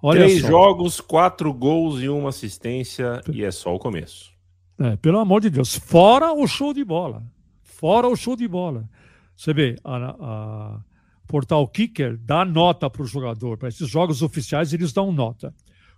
Olha 0.00 0.20
Três 0.20 0.42
só. 0.42 0.46
jogos, 0.46 1.00
quatro 1.00 1.52
gols 1.52 2.00
e 2.00 2.08
uma 2.08 2.28
assistência, 2.28 3.20
e 3.32 3.42
é 3.42 3.50
só 3.50 3.74
o 3.74 3.78
começo. 3.78 4.30
É, 4.78 4.96
pelo 4.96 5.18
amor 5.18 5.40
de 5.40 5.50
Deus, 5.50 5.74
fora 5.74 6.32
o 6.32 6.46
show 6.46 6.72
de 6.72 6.84
bola. 6.84 7.24
Fora 7.64 8.06
o 8.06 8.14
show 8.14 8.36
de 8.36 8.46
bola. 8.46 8.88
Você 9.36 9.52
vê, 9.52 9.76
a, 9.82 9.96
a 9.96 10.80
Portal 11.26 11.66
Kicker 11.66 12.16
dá 12.18 12.44
nota 12.44 12.88
para 12.88 13.02
o 13.02 13.06
jogador. 13.06 13.58
Para 13.58 13.68
esses 13.68 13.88
jogos 13.88 14.22
oficiais, 14.22 14.72
eles 14.72 14.92
dão 14.92 15.10
nota. 15.10 15.52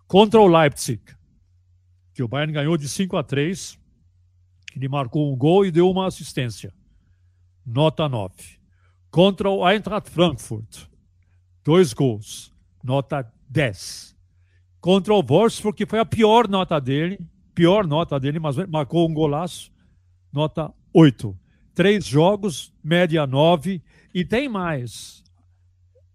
Contra 0.09 0.40
o 0.40 0.47
Leipzig, 0.47 1.03
que 2.14 2.23
o 2.23 2.29
Bayern 2.29 2.53
ganhou 2.53 2.77
de 2.77 2.88
5 2.88 3.16
a 3.16 3.23
3, 3.23 3.79
ele 4.76 4.88
marcou 4.88 5.32
um 5.32 5.37
gol 5.37 5.64
e 5.64 5.70
deu 5.70 5.90
uma 5.90 6.06
assistência. 6.06 6.72
Nota 7.64 8.08
9. 8.08 8.35
Contra 9.11 9.48
o 9.48 9.68
Eintracht 9.68 10.11
Frankfurt, 10.11 10.87
dois 11.64 11.92
gols. 11.92 12.52
Nota 12.82 13.30
10. 13.48 14.16
Contra 14.80 15.14
o 15.14 15.22
Wolfsburg, 15.22 15.76
que 15.76 15.87
foi 15.87 16.00
a 16.00 16.04
pior 16.04 16.48
nota 16.48 16.80
dele, 16.80 17.20
pior 17.54 17.87
nota 17.87 18.18
dele, 18.18 18.40
mas 18.40 18.56
marcou 18.66 19.08
um 19.08 19.14
golaço. 19.14 19.70
Nota 20.32 20.72
8. 20.92 21.38
Três 21.74 22.04
jogos, 22.04 22.72
média 22.82 23.26
9. 23.26 23.80
E 24.12 24.24
tem 24.24 24.48
mais. 24.48 25.22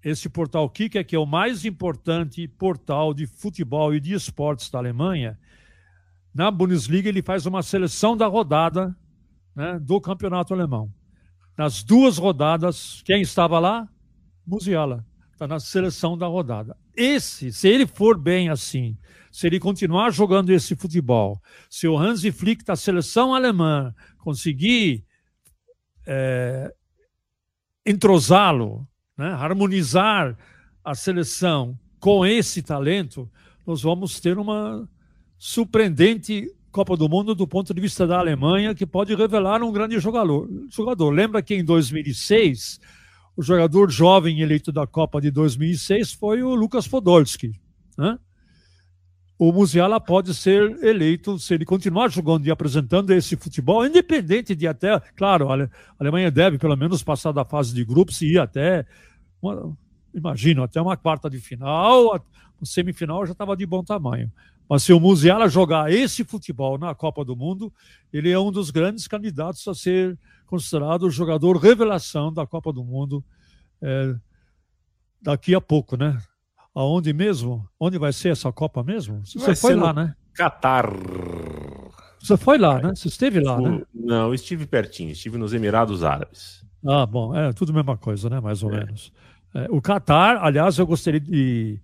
Esse 0.03 0.27
portal 0.27 0.69
Kicker, 0.69 1.05
que 1.05 1.15
é 1.15 1.19
o 1.19 1.25
mais 1.25 1.65
importante 1.65 2.47
portal 2.47 3.13
de 3.13 3.25
futebol 3.25 3.93
e 3.93 3.99
de 3.99 4.13
esportes 4.13 4.69
da 4.69 4.79
Alemanha, 4.79 5.39
na 6.37 6.51
Bundesliga 6.51 7.09
ele 7.09 7.23
faz 7.23 7.47
uma 7.47 7.63
seleção 7.63 8.15
da 8.15 8.27
rodada 8.27 8.95
né, 9.55 9.79
do 9.79 9.99
campeonato 9.99 10.53
alemão. 10.53 10.93
Nas 11.57 11.81
duas 11.81 12.19
rodadas, 12.19 13.01
quem 13.03 13.23
estava 13.23 13.57
lá? 13.57 13.89
Musiala. 14.45 15.03
Está 15.33 15.47
na 15.47 15.59
seleção 15.59 16.15
da 16.15 16.27
rodada. 16.27 16.77
Esse, 16.95 17.51
se 17.51 17.67
ele 17.67 17.87
for 17.87 18.15
bem 18.15 18.49
assim, 18.49 18.95
se 19.31 19.47
ele 19.47 19.59
continuar 19.59 20.11
jogando 20.11 20.51
esse 20.51 20.75
futebol, 20.75 21.41
se 21.67 21.87
o 21.87 21.97
Hansi 21.97 22.31
Flick 22.31 22.63
da 22.63 22.75
seleção 22.75 23.33
alemã 23.33 23.91
conseguir 24.19 25.03
é, 26.05 26.71
entrosá-lo, 27.83 28.87
né, 29.17 29.29
harmonizar 29.29 30.37
a 30.83 30.93
seleção 30.93 31.79
com 31.99 32.23
esse 32.23 32.61
talento, 32.61 33.27
nós 33.65 33.81
vamos 33.81 34.19
ter 34.19 34.37
uma 34.37 34.87
surpreendente 35.37 36.51
Copa 36.71 36.95
do 36.95 37.09
Mundo 37.09 37.33
do 37.33 37.47
ponto 37.47 37.73
de 37.73 37.81
vista 37.81 38.05
da 38.05 38.19
Alemanha, 38.19 38.75
que 38.75 38.85
pode 38.85 39.15
revelar 39.15 39.63
um 39.63 39.71
grande 39.71 39.99
jogador. 39.99 40.47
jogador. 40.69 41.09
Lembra 41.09 41.41
que 41.41 41.55
em 41.55 41.63
2006, 41.63 42.79
o 43.35 43.41
jogador 43.41 43.89
jovem 43.89 44.41
eleito 44.41 44.71
da 44.71 44.85
Copa 44.85 45.19
de 45.19 45.31
2006 45.31 46.13
foi 46.13 46.43
o 46.43 46.53
Lucas 46.53 46.87
Podolski. 46.87 47.59
Né? 47.97 48.17
O 49.39 49.51
Musiala 49.51 49.99
pode 49.99 50.33
ser 50.33 50.83
eleito, 50.83 51.37
se 51.37 51.53
ele 51.53 51.63
continuar 51.63 52.09
jogando 52.09 52.45
e 52.45 52.51
apresentando 52.51 53.11
esse 53.11 53.35
futebol, 53.35 53.85
independente 53.85 54.55
de 54.55 54.67
até. 54.67 54.99
Claro, 55.15 55.51
a 55.51 55.69
Alemanha 55.99 56.31
deve 56.31 56.57
pelo 56.57 56.75
menos 56.75 57.03
passar 57.03 57.31
da 57.31 57.45
fase 57.45 57.73
de 57.73 57.85
grupos 57.85 58.21
e 58.21 58.33
ir 58.33 58.39
até. 58.39 58.85
Imagino, 60.13 60.63
até 60.63 60.81
uma 60.81 60.97
quarta 60.97 61.29
de 61.29 61.39
final, 61.39 62.05
uma 62.13 62.21
semifinal 62.63 63.25
já 63.25 63.33
estava 63.33 63.55
de 63.55 63.65
bom 63.65 63.83
tamanho. 63.83 64.31
Mas 64.69 64.83
se 64.83 64.91
o 64.91 64.99
Musiala 64.99 65.47
jogar 65.47 65.91
esse 65.91 66.23
futebol 66.25 66.77
na 66.77 66.93
Copa 66.93 67.23
do 67.23 67.35
Mundo, 67.35 67.71
ele 68.11 68.29
é 68.29 68.37
um 68.39 68.51
dos 68.51 68.69
grandes 68.69 69.07
candidatos 69.07 69.65
a 69.67 69.73
ser 69.73 70.17
considerado 70.45 71.03
o 71.03 71.09
jogador 71.11 71.55
revelação 71.57 72.33
da 72.33 72.45
Copa 72.45 72.73
do 72.73 72.83
Mundo 72.83 73.23
é, 73.81 74.13
daqui 75.21 75.55
a 75.55 75.61
pouco, 75.61 75.95
né? 75.95 76.17
Aonde 76.75 77.13
mesmo? 77.13 77.67
Onde 77.79 77.97
vai 77.97 78.11
ser 78.11 78.29
essa 78.29 78.51
Copa 78.51 78.83
mesmo? 78.83 79.25
Você 79.25 79.39
Vai 79.39 79.55
foi 79.55 79.75
lá, 79.75 79.93
né? 79.93 80.15
Catar. 80.33 80.85
Você 82.19 82.35
foi 82.35 82.57
lá, 82.57 82.81
né? 82.81 82.93
Você 82.95 83.07
esteve 83.07 83.39
lá, 83.39 83.59
né? 83.59 83.81
Não, 83.93 84.33
estive 84.33 84.65
pertinho, 84.65 85.11
estive 85.11 85.37
nos 85.37 85.53
Emirados 85.53 86.03
Árabes. 86.03 86.65
Ah, 86.85 87.05
bom, 87.05 87.35
é 87.35 87.51
tudo 87.53 87.71
a 87.71 87.75
mesma 87.75 87.97
coisa, 87.97 88.29
né? 88.29 88.39
Mais 88.39 88.63
ou 88.63 88.73
É. 88.73 88.83
menos. 88.83 89.11
É, 89.57 89.65
o 89.71 89.81
Catar, 89.81 90.37
aliás, 90.37 90.77
eu 90.77 90.85
gostaria 90.85 91.19
de 91.19 91.79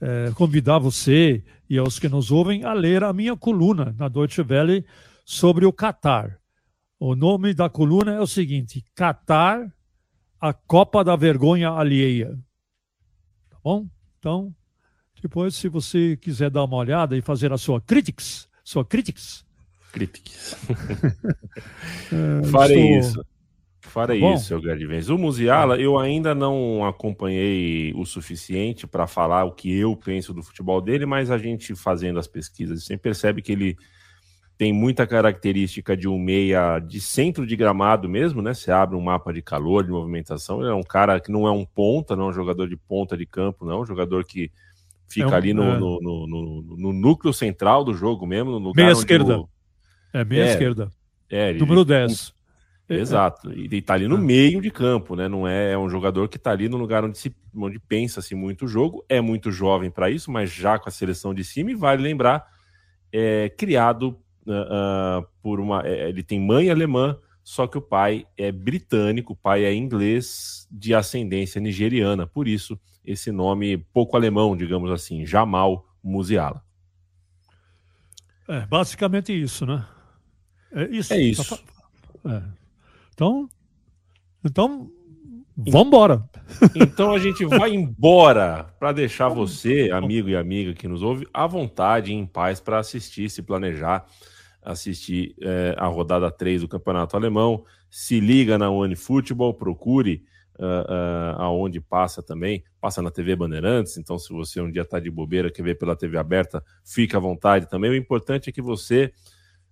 é, 0.00 0.30
convidar 0.36 0.78
você 0.78 1.42
e 1.68 1.76
aos 1.76 1.98
que 1.98 2.08
nos 2.08 2.30
ouvem 2.30 2.62
a 2.62 2.72
ler 2.72 3.02
a 3.02 3.12
minha 3.12 3.36
coluna 3.36 3.92
na 3.98 4.06
Deutsche 4.08 4.42
Welle 4.42 4.84
sobre 5.24 5.66
o 5.66 5.72
Catar. 5.72 6.38
O 7.00 7.16
nome 7.16 7.52
da 7.52 7.68
coluna 7.68 8.14
é 8.14 8.20
o 8.20 8.26
seguinte: 8.28 8.84
Catar, 8.94 9.66
a 10.40 10.52
Copa 10.52 11.02
da 11.02 11.16
Vergonha 11.16 11.70
Alheia. 11.70 12.38
Tá 13.50 13.58
bom? 13.64 13.88
Então, 14.20 14.54
depois, 15.20 15.56
se 15.56 15.68
você 15.68 16.16
quiser 16.16 16.48
dar 16.50 16.62
uma 16.62 16.76
olhada 16.76 17.16
e 17.16 17.20
fazer 17.20 17.52
a 17.52 17.58
sua 17.58 17.80
critics, 17.80 18.48
sua 18.62 18.84
critics, 18.84 19.44
Critiques. 19.92 20.54
é, 22.12 22.46
Farei 22.52 22.98
estou- 22.98 23.20
isso. 23.22 23.26
Farei 23.80 24.20
Bom. 24.20 24.34
isso, 24.34 24.46
seu 24.46 24.60
Gardivens. 24.60 25.08
O 25.08 25.16
Musiala, 25.16 25.76
eu 25.80 25.98
ainda 25.98 26.34
não 26.34 26.84
acompanhei 26.84 27.92
o 27.94 28.04
suficiente 28.04 28.86
para 28.86 29.06
falar 29.06 29.44
o 29.44 29.52
que 29.52 29.72
eu 29.76 29.94
penso 29.96 30.34
do 30.34 30.42
futebol 30.42 30.80
dele, 30.80 31.06
mas 31.06 31.30
a 31.30 31.38
gente 31.38 31.74
fazendo 31.74 32.18
as 32.18 32.26
pesquisas, 32.26 32.84
você 32.84 32.96
percebe 32.96 33.40
que 33.42 33.52
ele 33.52 33.76
tem 34.58 34.72
muita 34.72 35.06
característica 35.06 35.96
de 35.96 36.08
um 36.08 36.18
meia 36.18 36.78
de 36.80 37.00
centro 37.00 37.46
de 37.46 37.54
gramado 37.54 38.08
mesmo, 38.08 38.40
né? 38.42 38.54
Você 38.54 38.70
abre 38.72 38.96
um 38.96 39.00
mapa 39.02 39.32
de 39.32 39.42
calor, 39.42 39.84
de 39.84 39.90
movimentação. 39.90 40.60
Ele 40.62 40.70
é 40.70 40.74
um 40.74 40.82
cara 40.82 41.20
que 41.20 41.30
não 41.30 41.46
é 41.46 41.50
um 41.50 41.64
ponta, 41.64 42.16
não 42.16 42.26
é 42.26 42.28
um 42.30 42.32
jogador 42.32 42.66
de 42.68 42.76
ponta 42.76 43.16
de 43.16 43.26
campo, 43.26 43.64
não. 43.66 43.74
É 43.74 43.80
um 43.82 43.86
jogador 43.86 44.24
que 44.24 44.50
fica 45.06 45.26
É 45.28 45.30
um- 45.30 45.34
ali 45.34 45.52
no, 45.54 45.62
é. 45.62 45.78
no, 45.78 46.00
no- 46.00 46.62
no- 46.76 46.92
núcleo 46.92 47.32
central 47.34 47.84
do 47.84 47.92
jogo 47.94 48.26
mesmo, 48.26 48.50
no 48.52 48.58
lugar 48.58 48.82
Meia 48.84 48.92
esquerda. 48.92 49.40
o- 49.40 49.48
É 50.12 50.24
meia 50.24 50.44
É, 50.44 50.50
esquerda. 50.52 50.90
é, 51.30 51.50
ele- 51.50 51.58
Número 51.60 51.84
10. 51.84 52.32
É, 52.88 52.94
Exato. 52.94 53.52
E 53.52 53.64
ele 53.64 53.82
tá 53.82 53.94
ali 53.94 54.06
no 54.06 54.16
Ah. 54.16 54.20
meio 54.20 54.60
de 54.60 54.70
campo, 54.70 55.16
né? 55.16 55.28
Não 55.28 55.46
é, 55.46 55.72
é 55.72 55.78
um 55.78 55.88
jogador 55.88 56.28
que 56.28 56.38
tá 56.38 56.52
ali 56.52 56.68
no 56.68 56.76
lugar 56.76 57.04
onde, 57.04 57.18
se, 57.18 57.34
onde 57.54 57.78
pensa-se 57.80 58.34
muito 58.34 58.66
o 58.66 58.68
jogo. 58.68 59.04
É 59.08 59.20
muito 59.20 59.50
jovem 59.50 59.90
para 59.90 60.08
isso, 60.08 60.30
mas 60.30 60.52
já 60.52 60.78
com 60.78 60.88
a 60.88 60.92
seleção 60.92 61.34
de 61.34 61.42
cima, 61.42 61.72
e 61.72 61.74
vale 61.74 62.02
lembrar, 62.02 62.46
é 63.12 63.48
criado 63.48 64.18
ah, 64.48 64.68
ah, 64.70 65.26
por 65.42 65.58
uma. 65.58 65.84
é, 65.86 66.08
ele 66.08 66.22
tem 66.22 66.40
mãe 66.40 66.70
alemã, 66.70 67.18
só 67.42 67.66
que 67.66 67.76
o 67.76 67.82
pai 67.82 68.24
é 68.36 68.52
britânico, 68.52 69.32
o 69.32 69.36
pai 69.36 69.64
é 69.64 69.74
inglês 69.74 70.68
de 70.70 70.94
ascendência 70.94 71.60
nigeriana. 71.60 72.26
Por 72.26 72.46
isso, 72.46 72.78
esse 73.04 73.32
nome 73.32 73.78
pouco 73.92 74.16
alemão, 74.16 74.56
digamos 74.56 74.90
assim, 74.92 75.26
Jamal 75.26 75.88
Musiala. 76.02 76.62
É, 78.48 78.64
basicamente 78.66 79.32
isso, 79.32 79.66
né? 79.66 79.84
É 80.72 80.84
isso. 80.84 81.12
É 81.12 81.20
isso. 81.20 81.64
É. 82.24 82.42
Então, 83.16 83.48
então, 84.44 84.90
vamos 85.56 85.86
embora. 85.86 86.28
Então 86.74 87.14
a 87.14 87.18
gente 87.18 87.46
vai 87.46 87.70
embora 87.70 88.74
para 88.78 88.92
deixar 88.92 89.30
você, 89.30 89.90
amigo 89.90 90.28
e 90.28 90.36
amiga 90.36 90.74
que 90.74 90.86
nos 90.86 91.02
ouve, 91.02 91.26
à 91.32 91.46
vontade, 91.46 92.12
em 92.12 92.26
paz, 92.26 92.60
para 92.60 92.78
assistir, 92.78 93.30
se 93.30 93.40
planejar, 93.40 94.04
assistir 94.60 95.34
eh, 95.40 95.74
a 95.78 95.86
rodada 95.86 96.30
3 96.30 96.60
do 96.60 96.68
Campeonato 96.68 97.16
Alemão. 97.16 97.64
Se 97.88 98.20
liga 98.20 98.58
na 98.58 98.68
One 98.68 98.94
Football, 98.94 99.54
procure 99.54 100.22
ah, 100.58 100.84
ah, 100.86 101.44
aonde 101.44 101.80
passa 101.80 102.22
também. 102.22 102.64
Passa 102.78 103.00
na 103.00 103.10
TV 103.10 103.34
Bandeirantes, 103.34 103.96
então 103.96 104.18
se 104.18 104.30
você 104.30 104.60
um 104.60 104.70
dia 104.70 104.82
está 104.82 105.00
de 105.00 105.10
bobeira, 105.10 105.50
quer 105.50 105.62
ver 105.62 105.78
pela 105.78 105.96
TV 105.96 106.18
aberta, 106.18 106.62
fique 106.84 107.16
à 107.16 107.18
vontade 107.18 107.66
também. 107.66 107.90
O 107.90 107.96
importante 107.96 108.50
é 108.50 108.52
que 108.52 108.60
você 108.60 109.10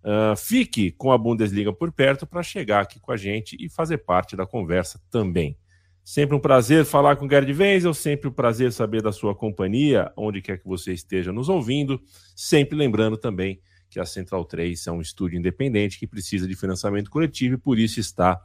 ah, 0.04 0.34
fique 0.36 0.92
com 0.92 1.10
a 1.10 1.16
Bundesliga 1.16 1.72
por 1.72 1.90
perto 1.90 2.26
para 2.26 2.42
chegar 2.42 2.82
aqui 2.82 3.00
com 3.00 3.10
a 3.10 3.16
gente 3.16 3.56
e 3.58 3.70
fazer 3.70 3.98
parte 3.98 4.36
da 4.36 4.46
conversa 4.46 5.00
também. 5.10 5.56
Sempre 6.04 6.36
um 6.36 6.40
prazer 6.40 6.84
falar 6.84 7.16
com 7.16 7.24
o 7.24 7.30
Gerd 7.30 7.50
Wenzel, 7.50 7.94
sempre 7.94 8.28
um 8.28 8.32
prazer 8.32 8.70
saber 8.70 9.00
da 9.00 9.10
sua 9.10 9.34
companhia, 9.34 10.12
onde 10.14 10.42
quer 10.42 10.58
que 10.58 10.68
você 10.68 10.92
esteja 10.92 11.32
nos 11.32 11.48
ouvindo. 11.48 11.98
Sempre 12.36 12.76
lembrando 12.76 13.16
também 13.16 13.58
que 13.88 13.98
a 13.98 14.04
Central 14.04 14.44
3 14.44 14.86
é 14.86 14.92
um 14.92 15.00
estúdio 15.00 15.38
independente 15.38 15.98
que 15.98 16.06
precisa 16.06 16.46
de 16.46 16.54
financiamento 16.54 17.10
coletivo 17.10 17.54
e 17.54 17.58
por 17.58 17.78
isso 17.78 17.98
está 17.98 18.38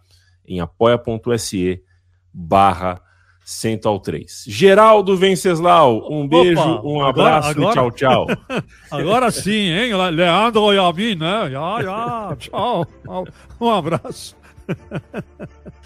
em 0.47 0.61
apoia.se 0.61 1.83
barra 2.33 3.01
Central 3.49 3.99
3. 3.99 4.43
Geraldo 4.47 5.17
Venceslau, 5.17 6.07
um 6.11 6.25
Opa, 6.25 6.27
beijo, 6.43 6.61
um 6.83 7.01
agora- 7.03 7.37
abraço 7.37 7.49
agora- 7.49 7.71
e 7.71 7.73
tchau, 7.73 7.91
tchau. 7.91 8.27
Agora 8.91 9.31
sim, 9.31 9.51
hein? 9.71 9.91
Le- 9.91 10.11
Leandro 10.11 10.69
a 10.79 10.93
mim, 10.93 11.15
né? 11.15 11.49
Já, 11.51 11.81
já, 11.81 12.35
tchau. 12.37 12.87
Um 13.59 13.69
abraço. 13.71 14.35